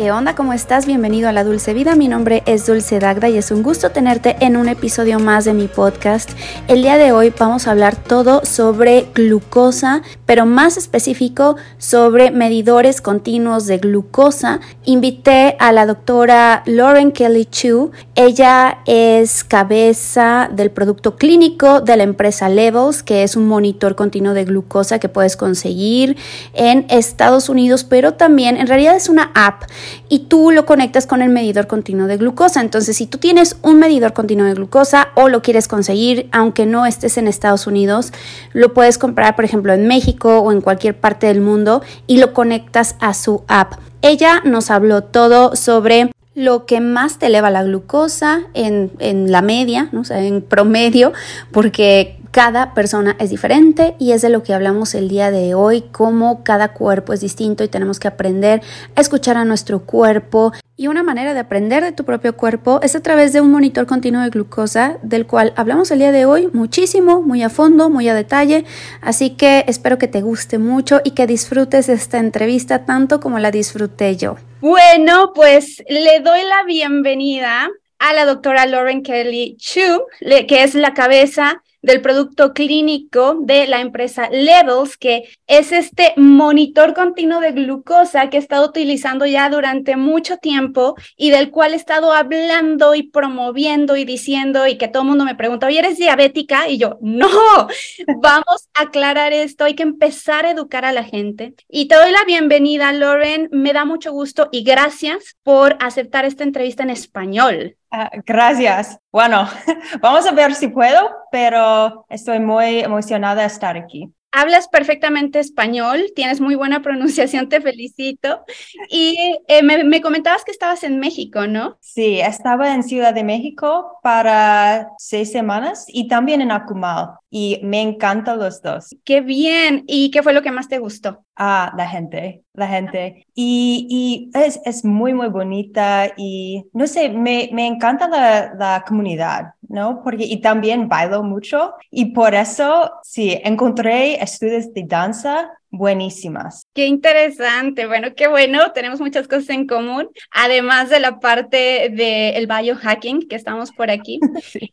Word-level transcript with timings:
¿Qué 0.00 0.12
onda? 0.12 0.34
¿Cómo 0.34 0.54
estás? 0.54 0.86
Bienvenido 0.86 1.28
a 1.28 1.32
La 1.32 1.44
Dulce 1.44 1.74
Vida. 1.74 1.94
Mi 1.94 2.08
nombre 2.08 2.42
es 2.46 2.64
Dulce 2.64 2.98
Dagda 2.98 3.28
y 3.28 3.36
es 3.36 3.50
un 3.50 3.62
gusto 3.62 3.90
tenerte 3.90 4.34
en 4.40 4.56
un 4.56 4.66
episodio 4.66 5.18
más 5.18 5.44
de 5.44 5.52
mi 5.52 5.68
podcast. 5.68 6.30
El 6.68 6.80
día 6.80 6.96
de 6.96 7.12
hoy 7.12 7.34
vamos 7.38 7.66
a 7.66 7.72
hablar 7.72 7.96
todo 7.96 8.40
sobre 8.46 9.08
glucosa, 9.14 10.00
pero 10.24 10.46
más 10.46 10.78
específico 10.78 11.56
sobre 11.76 12.30
medidores 12.30 13.02
continuos 13.02 13.66
de 13.66 13.76
glucosa. 13.76 14.60
Invité 14.86 15.56
a 15.58 15.70
la 15.70 15.84
doctora 15.84 16.62
Lauren 16.64 17.12
Kelly 17.12 17.44
Chu. 17.44 17.90
Ella 18.14 18.78
es 18.86 19.44
cabeza 19.44 20.48
del 20.50 20.70
producto 20.70 21.16
clínico 21.16 21.82
de 21.82 21.98
la 21.98 22.04
empresa 22.04 22.48
Levels, 22.48 23.02
que 23.02 23.22
es 23.22 23.36
un 23.36 23.46
monitor 23.46 23.96
continuo 23.96 24.32
de 24.32 24.46
glucosa 24.46 24.98
que 24.98 25.10
puedes 25.10 25.36
conseguir 25.36 26.16
en 26.54 26.86
Estados 26.88 27.50
Unidos, 27.50 27.84
pero 27.84 28.14
también 28.14 28.56
en 28.56 28.66
realidad 28.66 28.96
es 28.96 29.10
una 29.10 29.30
app 29.34 29.64
y 30.08 30.20
tú 30.20 30.50
lo 30.50 30.66
conectas 30.66 31.06
con 31.06 31.22
el 31.22 31.30
medidor 31.30 31.66
continuo 31.66 32.06
de 32.06 32.16
glucosa. 32.16 32.60
Entonces, 32.60 32.96
si 32.96 33.06
tú 33.06 33.18
tienes 33.18 33.56
un 33.62 33.78
medidor 33.78 34.12
continuo 34.12 34.46
de 34.46 34.54
glucosa 34.54 35.08
o 35.14 35.28
lo 35.28 35.42
quieres 35.42 35.68
conseguir, 35.68 36.28
aunque 36.32 36.66
no 36.66 36.86
estés 36.86 37.18
en 37.18 37.28
Estados 37.28 37.66
Unidos, 37.66 38.12
lo 38.52 38.74
puedes 38.74 38.98
comprar, 38.98 39.36
por 39.36 39.44
ejemplo, 39.44 39.72
en 39.72 39.86
México 39.86 40.38
o 40.38 40.52
en 40.52 40.60
cualquier 40.60 40.98
parte 40.98 41.26
del 41.26 41.40
mundo 41.40 41.82
y 42.06 42.18
lo 42.18 42.32
conectas 42.32 42.96
a 43.00 43.14
su 43.14 43.44
app. 43.48 43.74
Ella 44.02 44.42
nos 44.44 44.70
habló 44.70 45.02
todo 45.02 45.56
sobre 45.56 46.10
lo 46.34 46.64
que 46.64 46.80
más 46.80 47.18
te 47.18 47.26
eleva 47.26 47.50
la 47.50 47.64
glucosa 47.64 48.42
en, 48.54 48.90
la 49.30 49.42
media, 49.42 49.88
¿no? 49.92 50.02
en 50.10 50.42
promedio, 50.42 51.12
porque 51.50 52.19
cada 52.30 52.74
persona 52.74 53.16
es 53.18 53.30
diferente 53.30 53.96
y 53.98 54.12
es 54.12 54.22
de 54.22 54.28
lo 54.28 54.42
que 54.42 54.54
hablamos 54.54 54.94
el 54.94 55.08
día 55.08 55.30
de 55.30 55.54
hoy, 55.54 55.84
cómo 55.90 56.44
cada 56.44 56.72
cuerpo 56.72 57.12
es 57.12 57.20
distinto 57.20 57.64
y 57.64 57.68
tenemos 57.68 57.98
que 57.98 58.08
aprender 58.08 58.62
a 58.94 59.00
escuchar 59.00 59.36
a 59.36 59.44
nuestro 59.44 59.80
cuerpo. 59.80 60.52
Y 60.76 60.86
una 60.86 61.02
manera 61.02 61.34
de 61.34 61.40
aprender 61.40 61.82
de 61.82 61.92
tu 61.92 62.04
propio 62.04 62.36
cuerpo 62.36 62.80
es 62.82 62.94
a 62.94 63.02
través 63.02 63.32
de 63.32 63.40
un 63.40 63.50
monitor 63.50 63.86
continuo 63.86 64.22
de 64.22 64.30
glucosa, 64.30 64.98
del 65.02 65.26
cual 65.26 65.52
hablamos 65.56 65.90
el 65.90 65.98
día 65.98 66.12
de 66.12 66.24
hoy 66.24 66.48
muchísimo, 66.52 67.20
muy 67.20 67.42
a 67.42 67.50
fondo, 67.50 67.90
muy 67.90 68.08
a 68.08 68.14
detalle. 68.14 68.64
Así 69.02 69.30
que 69.30 69.64
espero 69.66 69.98
que 69.98 70.08
te 70.08 70.22
guste 70.22 70.58
mucho 70.58 71.00
y 71.04 71.10
que 71.10 71.26
disfrutes 71.26 71.88
esta 71.88 72.18
entrevista 72.18 72.86
tanto 72.86 73.20
como 73.20 73.38
la 73.40 73.50
disfruté 73.50 74.16
yo. 74.16 74.36
Bueno, 74.60 75.32
pues 75.34 75.82
le 75.88 76.20
doy 76.20 76.40
la 76.44 76.64
bienvenida 76.64 77.68
a 77.98 78.14
la 78.14 78.24
doctora 78.24 78.64
Lauren 78.66 79.02
Kelly 79.02 79.56
Chu, 79.58 80.04
que 80.20 80.62
es 80.62 80.74
la 80.74 80.94
cabeza 80.94 81.62
del 81.82 82.00
producto 82.00 82.52
clínico 82.52 83.36
de 83.40 83.66
la 83.66 83.80
empresa 83.80 84.28
Levels, 84.30 84.96
que 84.96 85.24
es 85.46 85.72
este 85.72 86.12
monitor 86.16 86.94
continuo 86.94 87.40
de 87.40 87.52
glucosa 87.52 88.30
que 88.30 88.36
he 88.36 88.40
estado 88.40 88.68
utilizando 88.68 89.26
ya 89.26 89.48
durante 89.48 89.96
mucho 89.96 90.36
tiempo 90.36 90.94
y 91.16 91.30
del 91.30 91.50
cual 91.50 91.72
he 91.72 91.76
estado 91.76 92.12
hablando 92.12 92.94
y 92.94 93.04
promoviendo 93.04 93.96
y 93.96 94.04
diciendo 94.04 94.66
y 94.66 94.78
que 94.78 94.88
todo 94.88 95.02
el 95.02 95.08
mundo 95.08 95.24
me 95.24 95.34
pregunta, 95.34 95.66
oye, 95.66 95.78
¿eres 95.78 95.98
diabética? 95.98 96.68
Y 96.68 96.78
yo, 96.78 96.98
no, 97.00 97.28
vamos 98.22 98.68
a 98.74 98.82
aclarar 98.82 99.32
esto, 99.32 99.64
hay 99.64 99.74
que 99.74 99.82
empezar 99.82 100.46
a 100.46 100.50
educar 100.50 100.84
a 100.84 100.92
la 100.92 101.04
gente. 101.04 101.54
Y 101.68 101.88
te 101.88 101.96
doy 101.96 102.12
la 102.12 102.24
bienvenida, 102.26 102.92
Lauren, 102.92 103.48
me 103.52 103.72
da 103.72 103.84
mucho 103.84 104.12
gusto 104.12 104.48
y 104.52 104.62
gracias 104.62 105.36
por 105.42 105.76
aceptar 105.80 106.24
esta 106.24 106.44
entrevista 106.44 106.82
en 106.82 106.90
español. 106.90 107.76
Ah, 107.90 108.10
gracias. 108.24 108.98
Bueno, 109.10 109.48
vamos 110.00 110.26
a 110.26 110.32
ver 110.32 110.54
si 110.54 110.68
puedo, 110.68 111.10
pero 111.32 112.06
estoy 112.08 112.38
muy 112.38 112.80
emocionada 112.80 113.42
de 113.42 113.46
estar 113.48 113.76
aquí. 113.76 114.12
Hablas 114.32 114.68
perfectamente 114.68 115.40
español, 115.40 116.12
tienes 116.14 116.40
muy 116.40 116.54
buena 116.54 116.82
pronunciación, 116.82 117.48
te 117.48 117.60
felicito. 117.60 118.44
Y 118.88 119.38
eh, 119.48 119.64
me, 119.64 119.82
me, 119.82 120.00
comentabas 120.00 120.44
que 120.44 120.52
estabas 120.52 120.84
en 120.84 121.00
México, 121.00 121.48
¿no? 121.48 121.78
Sí, 121.80 122.20
estaba 122.20 122.72
en 122.72 122.84
Ciudad 122.84 123.12
de 123.12 123.24
México 123.24 123.98
para 124.04 124.90
seis 124.98 125.32
semanas 125.32 125.84
y 125.88 126.06
también 126.06 126.42
en 126.42 126.52
Acumal 126.52 127.08
y 127.28 127.58
me 127.64 127.82
encantan 127.82 128.38
los 128.38 128.62
dos. 128.62 128.94
Qué 129.04 129.20
bien. 129.20 129.82
¿Y 129.88 130.12
qué 130.12 130.22
fue 130.22 130.32
lo 130.32 130.42
que 130.42 130.52
más 130.52 130.68
te 130.68 130.78
gustó? 130.78 131.24
Ah, 131.42 131.72
la 131.74 131.88
gente, 131.88 132.44
la 132.52 132.68
gente. 132.68 133.26
Y, 133.34 133.86
y 133.88 134.38
es, 134.38 134.60
es, 134.66 134.84
muy, 134.84 135.14
muy 135.14 135.28
bonita 135.28 136.12
y 136.14 136.66
no 136.74 136.86
sé, 136.86 137.08
me, 137.08 137.48
me 137.54 137.66
encanta 137.66 138.06
la, 138.08 138.52
la, 138.58 138.84
comunidad, 138.86 139.54
¿no? 139.66 140.02
Porque 140.04 140.24
y 140.24 140.42
también 140.42 140.86
bailo 140.86 141.22
mucho 141.22 141.72
y 141.90 142.12
por 142.12 142.34
eso, 142.34 142.92
sí, 143.02 143.40
encontré 143.42 144.22
estudios 144.22 144.74
de 144.74 144.84
danza 144.86 145.50
buenísimas. 145.70 146.66
Qué 146.74 146.86
interesante. 146.86 147.86
Bueno, 147.86 148.08
qué 148.16 148.28
bueno. 148.28 148.72
Tenemos 148.72 149.00
muchas 149.00 149.28
cosas 149.28 149.50
en 149.50 149.66
común, 149.66 150.08
además 150.30 150.90
de 150.90 151.00
la 151.00 151.20
parte 151.20 151.90
del 151.90 152.46
biohacking 152.46 153.28
que 153.28 153.36
estamos 153.36 153.70
por 153.72 153.90
aquí. 153.90 154.20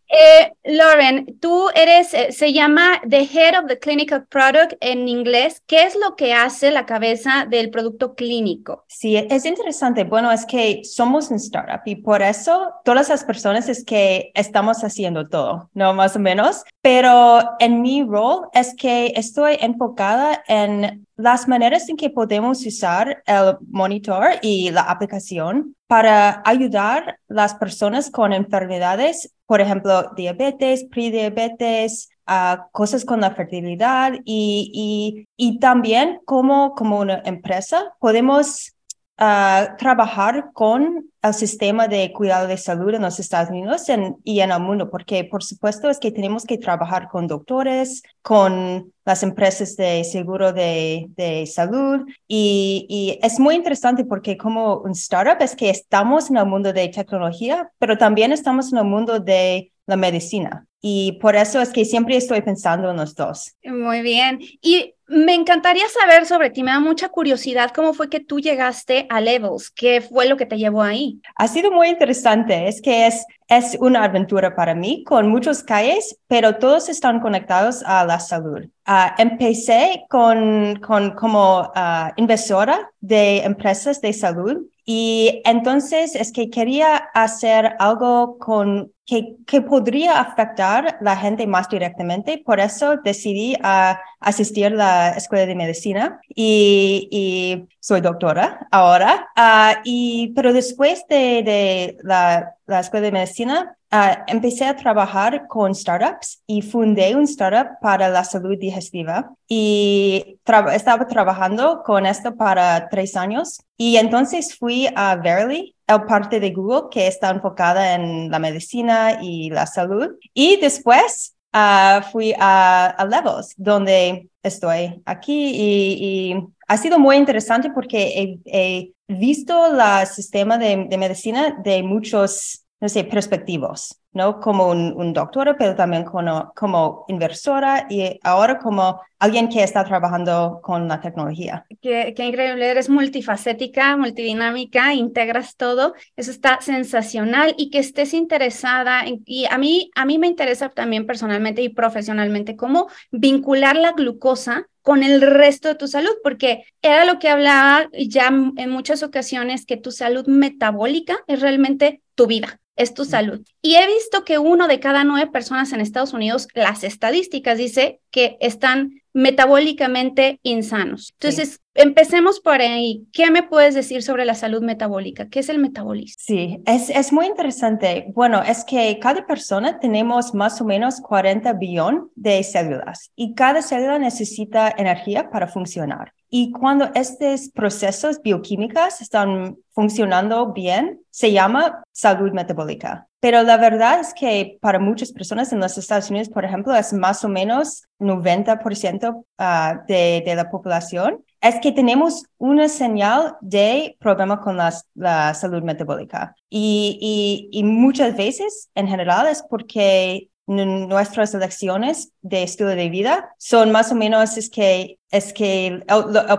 Eh, 0.10 0.54
Lauren, 0.64 1.38
tú 1.40 1.70
eres, 1.76 2.14
eh, 2.14 2.32
se 2.32 2.52
llama 2.54 3.02
The 3.08 3.24
Head 3.24 3.60
of 3.60 3.68
the 3.68 3.78
Clinical 3.78 4.26
Product 4.26 4.74
en 4.80 5.08
inglés. 5.08 5.62
¿Qué 5.68 5.84
es 5.84 5.96
lo 5.96 6.16
que 6.16 6.34
hace 6.34 6.72
la 6.72 6.86
cabeza 6.86 7.46
del 7.48 7.70
producto 7.70 8.16
clínico? 8.16 8.86
Sí, 8.88 9.16
es 9.16 9.46
interesante. 9.46 10.06
Bueno, 10.06 10.32
es 10.32 10.46
que 10.46 10.82
somos 10.84 11.30
un 11.30 11.38
startup 11.38 11.82
y 11.86 11.98
por 11.98 12.22
eso 12.22 12.72
todas 12.84 13.10
las 13.10 13.26
personas 13.26 13.70
es 13.70 13.84
que 13.84 14.32
estamos 14.34 14.84
haciendo 14.84 15.28
todo, 15.28 15.70
¿no? 15.74 15.94
Más 15.94 16.16
o 16.16 16.20
menos. 16.20 16.64
Pero 16.82 17.42
en 17.60 17.82
mi 17.82 18.04
rol 18.04 18.48
es 18.54 18.74
que 18.76 19.14
estoy 19.16 19.58
enfocada 19.60 20.44
en 20.48 20.87
las 21.16 21.48
maneras 21.48 21.90
en 21.90 21.98
que 21.98 22.10
podemos 22.10 22.66
usar 22.66 23.24
el 23.26 23.58
monitor 23.70 24.26
y 24.42 24.72
la 24.72 24.82
aplicación 24.82 25.76
para 25.88 26.42
ayudar 26.46 27.10
a 27.10 27.18
las 27.28 27.56
personas 27.56 28.12
con 28.12 28.34
enfermedades, 28.34 29.34
por 29.46 29.62
ejemplo, 29.62 30.12
diabetes, 30.16 30.86
prediabetes, 30.86 32.10
uh, 32.28 32.58
cosas 32.72 33.06
con 33.06 33.22
la 33.22 33.32
fertilidad 33.32 34.14
y, 34.26 34.72
y, 34.74 35.28
y 35.38 35.60
también 35.60 36.20
como, 36.26 36.76
como 36.76 37.00
una 37.00 37.22
empresa 37.26 37.94
podemos 38.00 38.77
trabajar 39.18 40.52
con 40.54 41.10
el 41.24 41.34
sistema 41.34 41.88
de 41.88 42.14
cuidado 42.14 42.48
de 42.48 42.58
salud 42.58 42.94
en 42.94 43.02
los 43.02 43.20
Estados 43.20 43.50
Unidos 43.50 43.88
y 44.24 44.40
en 44.40 44.52
el 44.52 44.60
mundo, 44.60 44.92
porque 44.92 45.24
por 45.24 45.44
supuesto 45.44 45.90
es 45.90 45.98
que 45.98 46.12
tenemos 46.12 46.46
que 46.46 46.60
trabajar 46.60 47.08
con 47.08 47.26
doctores, 47.26 48.04
con 48.22 48.94
las 49.06 49.24
empresas 49.24 49.76
de 49.76 50.04
seguro 50.04 50.54
de, 50.54 51.08
de 51.16 51.48
salud 51.48 52.06
y, 52.28 52.86
y, 52.90 53.20
es 53.26 53.40
muy 53.40 53.56
interesante 53.56 54.06
porque 54.06 54.38
como 54.38 54.80
un 54.82 54.92
startup 54.92 55.42
es 55.42 55.56
que 55.56 55.72
estamos 55.72 56.30
en 56.30 56.38
el 56.38 56.46
mundo 56.46 56.72
de 56.72 56.88
tecnología, 56.90 57.72
pero 57.80 57.98
también 57.98 58.32
estamos 58.32 58.72
en 58.72 58.78
el 58.80 58.86
mundo 58.86 59.20
de 59.20 59.72
la 59.88 59.98
medicina. 59.98 60.68
Y 60.80 61.14
por 61.14 61.36
eso 61.36 61.60
es 61.60 61.70
que 61.70 61.86
siempre 61.86 62.18
estoy 62.18 62.42
pensando 62.42 62.92
en 62.92 62.98
los 62.98 63.16
dos. 63.16 63.56
Muy 63.64 64.02
bien. 64.02 64.40
Y 64.62 64.94
me 65.08 65.34
encantaría 65.34 65.88
saber 65.88 66.26
sobre 66.26 66.50
ti, 66.50 66.64
me 66.64 66.72
da 66.72 66.80
mucha 66.80 67.10
curiosidad 67.10 67.72
cómo 67.74 67.94
fue 67.94 68.10
que 68.10 68.20
tú 68.20 68.40
llegaste 68.40 69.08
a 69.10 69.22
Levels, 69.22 69.70
qué 69.70 70.02
fue 70.02 70.28
lo 70.28 70.36
que 70.36 70.46
te 70.46 70.58
llevó 70.58 70.84
ahí. 70.84 71.22
Ha 71.36 71.48
sido 71.48 71.72
muy 71.72 71.88
interesante, 71.88 72.68
es 72.68 72.82
que 72.82 73.08
es, 73.08 73.26
es 73.48 73.78
una 73.80 74.04
aventura 74.04 74.56
para 74.56 74.76
mí 74.76 75.04
con 75.06 75.30
muchos 75.30 75.64
calles, 75.64 76.20
pero 76.28 76.58
todos 76.58 76.90
están 76.90 77.22
conectados 77.22 77.84
a 77.86 78.06
la 78.06 78.20
salud. 78.20 78.66
Uh, 78.88 79.12
empecé 79.18 80.06
con, 80.10 80.80
con 80.86 81.12
como 81.12 81.62
uh, 81.62 82.12
inversora 82.18 82.92
de 83.00 83.40
empresas 83.40 84.02
de 84.02 84.12
salud 84.14 84.58
y 84.86 85.42
entonces 85.46 86.16
es 86.16 86.32
que 86.32 86.50
quería 86.50 86.96
hacer 87.14 87.76
algo 87.80 88.38
con 88.40 88.92
que, 89.08 89.38
que 89.48 89.62
podría 89.62 90.20
afectar 90.20 90.98
la 91.02 91.16
gente 91.16 91.48
más 91.48 91.70
directamente. 91.70 92.44
Por 92.46 92.60
eso 92.60 92.98
decidí 92.98 93.56
a 93.64 94.00
asistir 94.20 94.66
a 94.68 94.70
la 94.70 95.10
escuela 95.12 95.46
de 95.46 95.56
medicina 95.56 96.20
y, 96.28 97.08
y 97.10 97.68
soy 97.80 98.02
doctora 98.02 98.68
ahora. 98.70 99.30
Uh, 99.38 99.80
y, 99.86 100.34
pero 100.36 100.52
después 100.52 101.06
de, 101.10 101.42
de 101.42 101.98
la, 102.04 102.57
la 102.68 102.82
escuela 102.82 103.06
de 103.06 103.12
medicina, 103.12 103.78
Uh, 103.90 104.20
empecé 104.28 104.66
a 104.66 104.76
trabajar 104.76 105.48
con 105.48 105.74
startups 105.74 106.44
y 106.46 106.62
fundé 106.62 107.16
un 107.16 107.24
startup 107.24 107.80
para 107.82 108.10
la 108.10 108.26
salud 108.26 108.58
digestiva. 108.60 109.32
Y 109.48 110.40
estaba 110.74 111.08
trabajando 111.08 111.84
con 111.86 112.06
esto 112.06 112.36
para 112.36 112.90
tres 112.90 113.16
años. 113.16 113.62
Y 113.78 113.96
entonces 113.96 114.58
fui 114.58 114.90
a 114.94 115.16
Verily, 115.16 115.74
el 115.88 116.04
parte 116.04 116.42
de 116.42 116.52
Google 116.52 116.90
que 116.92 117.08
está 117.08 117.30
enfocada 117.30 117.96
en 117.96 118.30
la 118.30 118.40
medicina 118.40 119.20
y 119.22 119.50
la 119.52 119.66
salud. 119.66 120.18
Y 120.34 120.58
después 120.58 121.37
uh, 121.58 122.04
fui 122.12 122.34
a, 122.38 122.88
a, 122.88 123.06
Levels, 123.06 123.54
donde 123.58 124.30
estoy 124.44 125.02
aquí 125.06 125.52
y, 125.56 126.36
ha 126.70 126.78
sido 126.78 127.00
muy 127.00 127.16
interesante 127.16 127.70
porque 127.70 128.40
he, 128.46 128.94
visto 129.10 129.68
el 129.68 130.08
sistema 130.08 130.58
de, 130.58 130.86
de 130.90 130.98
medicina 130.98 131.56
de 131.64 131.82
muchos 131.82 132.68
no 132.80 132.90
sé, 132.90 133.04
perspectivos, 133.04 134.00
¿no? 134.18 134.42
Como 134.42 134.70
un, 134.70 135.14
doctor, 135.14 135.56
pero 135.58 135.76
también 135.76 136.04
como, 136.04 136.52
como 136.56 137.06
inversora 137.08 137.88
y 137.90 138.20
ahora 138.24 138.58
como 138.58 139.00
alguien 139.20 139.48
que 139.48 139.64
está 139.64 139.86
trabajando 139.86 140.60
con 140.62 140.88
la 140.88 141.00
tecnología. 141.00 141.66
Qué, 141.82 142.14
qué, 142.16 142.26
increíble, 142.26 142.70
eres 142.70 142.90
multifacética, 142.90 143.96
multidinámica, 143.96 144.94
integras 144.94 145.56
todo, 145.56 145.94
eso 146.16 146.32
está 146.32 146.60
sensacional 146.62 147.56
y 147.58 147.70
que 147.70 147.80
estés 147.80 148.14
interesada 148.14 149.06
en, 149.06 149.22
y 149.26 149.46
a 149.46 149.58
mí, 149.58 149.92
a 149.96 150.06
mí 150.06 150.18
me 150.18 150.28
interesa 150.28 150.70
también 150.70 151.06
personalmente 151.06 151.62
y 151.62 151.70
profesionalmente 151.70 152.56
cómo 152.56 152.88
vincular 153.12 153.76
la 153.76 153.94
glucosa 153.94 154.68
con 154.82 155.04
el 155.04 155.22
resto 155.22 155.68
de 155.68 155.76
tu 155.76 155.88
salud, 155.88 156.12
porque 156.24 156.64
era 156.82 157.06
lo 157.06 157.20
que 157.20 157.30
hablaba 157.30 157.88
ya 157.94 158.28
en 158.28 158.70
muchas 158.70 159.04
ocasiones, 159.04 159.66
que 159.66 159.78
tu 159.78 159.92
salud 159.92 160.26
metabólica 160.28 161.18
es 161.28 161.42
realmente 161.42 162.02
tu 162.16 162.26
vida 162.26 162.60
es 162.78 162.94
tu 162.94 163.04
salud. 163.04 163.46
Y 163.62 163.76
he 163.76 163.88
visto 163.88 164.24
que 164.24 164.38
uno 164.38 164.68
de 164.68 164.80
cada 164.80 165.04
nueve 165.04 165.30
personas 165.32 165.74
en 165.74 165.82
Estados 165.82 166.14
Unidos, 166.14 166.48
las 166.54 166.84
estadísticas 166.84 167.58
dice 167.58 168.00
que 168.12 168.38
están 168.40 169.02
metabólicamente 169.14 170.40
insanos. 170.44 171.14
Entonces, 171.14 171.60
empecemos 171.74 172.40
por 172.40 172.62
ahí. 172.62 173.08
¿Qué 173.12 173.32
me 173.32 173.42
puedes 173.42 173.74
decir 173.74 174.04
sobre 174.04 174.26
la 174.26 174.36
salud 174.36 174.62
metabólica? 174.62 175.28
¿Qué 175.28 175.40
es 175.40 175.50
el 175.50 175.58
metabolismo? 175.58 176.18
Sí, 176.20 176.62
es, 176.68 176.92
es 176.92 177.12
muy 177.12 177.26
interesante. 177.26 178.12
Bueno, 178.14 178.44
es 178.44 178.64
que 178.64 179.00
cada 179.00 179.26
persona 179.26 179.80
tenemos 179.80 180.36
más 180.36 180.62
o 180.62 180.66
menos 180.66 181.02
40 181.02 181.52
billón 181.54 182.12
de 182.16 182.44
células 182.44 183.12
y 183.16 183.34
cada 183.34 183.64
célula 183.64 183.98
necesita 183.98 184.74
energía 184.78 185.32
para 185.32 185.48
funcionar. 185.48 186.14
Y 186.30 186.52
cuando 186.52 186.90
estos 186.94 187.50
procesos 187.50 188.22
bioquímicos 188.22 189.02
están 189.02 189.58
funcionando 189.74 190.52
bien, 190.52 191.00
se 191.10 191.32
llama 191.32 191.84
salud 191.92 192.32
metabólica. 192.34 193.08
Pero 193.20 193.44
la 193.44 193.58
verdad 193.58 194.00
es 194.00 194.14
que 194.14 194.58
para 194.62 194.80
muchas 194.80 195.12
personas 195.12 195.52
en 195.52 195.60
los 195.60 195.78
Estados 195.78 196.10
Unidos, 196.10 196.30
por 196.30 196.46
ejemplo, 196.46 196.76
es 196.76 196.94
más 196.94 197.24
o 197.24 197.30
menos 197.30 197.84
90% 198.00 199.26
ah, 199.38 199.82
de, 199.88 200.34
la 200.36 200.50
población, 200.52 201.24
es 201.42 201.56
que 201.62 201.72
tenemos 201.72 202.24
una 202.38 202.68
señal 202.68 203.36
de 203.42 203.96
problema 204.00 204.40
con 204.42 204.58
la, 204.58 205.34
salud 205.34 205.64
metabólica. 205.64 206.36
Y 206.50 207.62
muchas 207.64 208.16
veces, 208.16 208.70
en 208.76 208.88
general, 208.88 209.28
es 209.28 209.44
porque 209.50 210.30
nuestras 210.48 211.34
elecciones 211.34 212.14
de 212.22 212.44
estilo 212.44 212.70
de 212.70 212.90
vida 212.90 213.36
son 213.38 213.72
más 213.72 213.92
o 213.92 213.96
menos 213.96 214.38
es 214.38 214.50
que 214.50 214.98
es 215.12 215.34
que 215.34 215.68
el, 215.68 215.84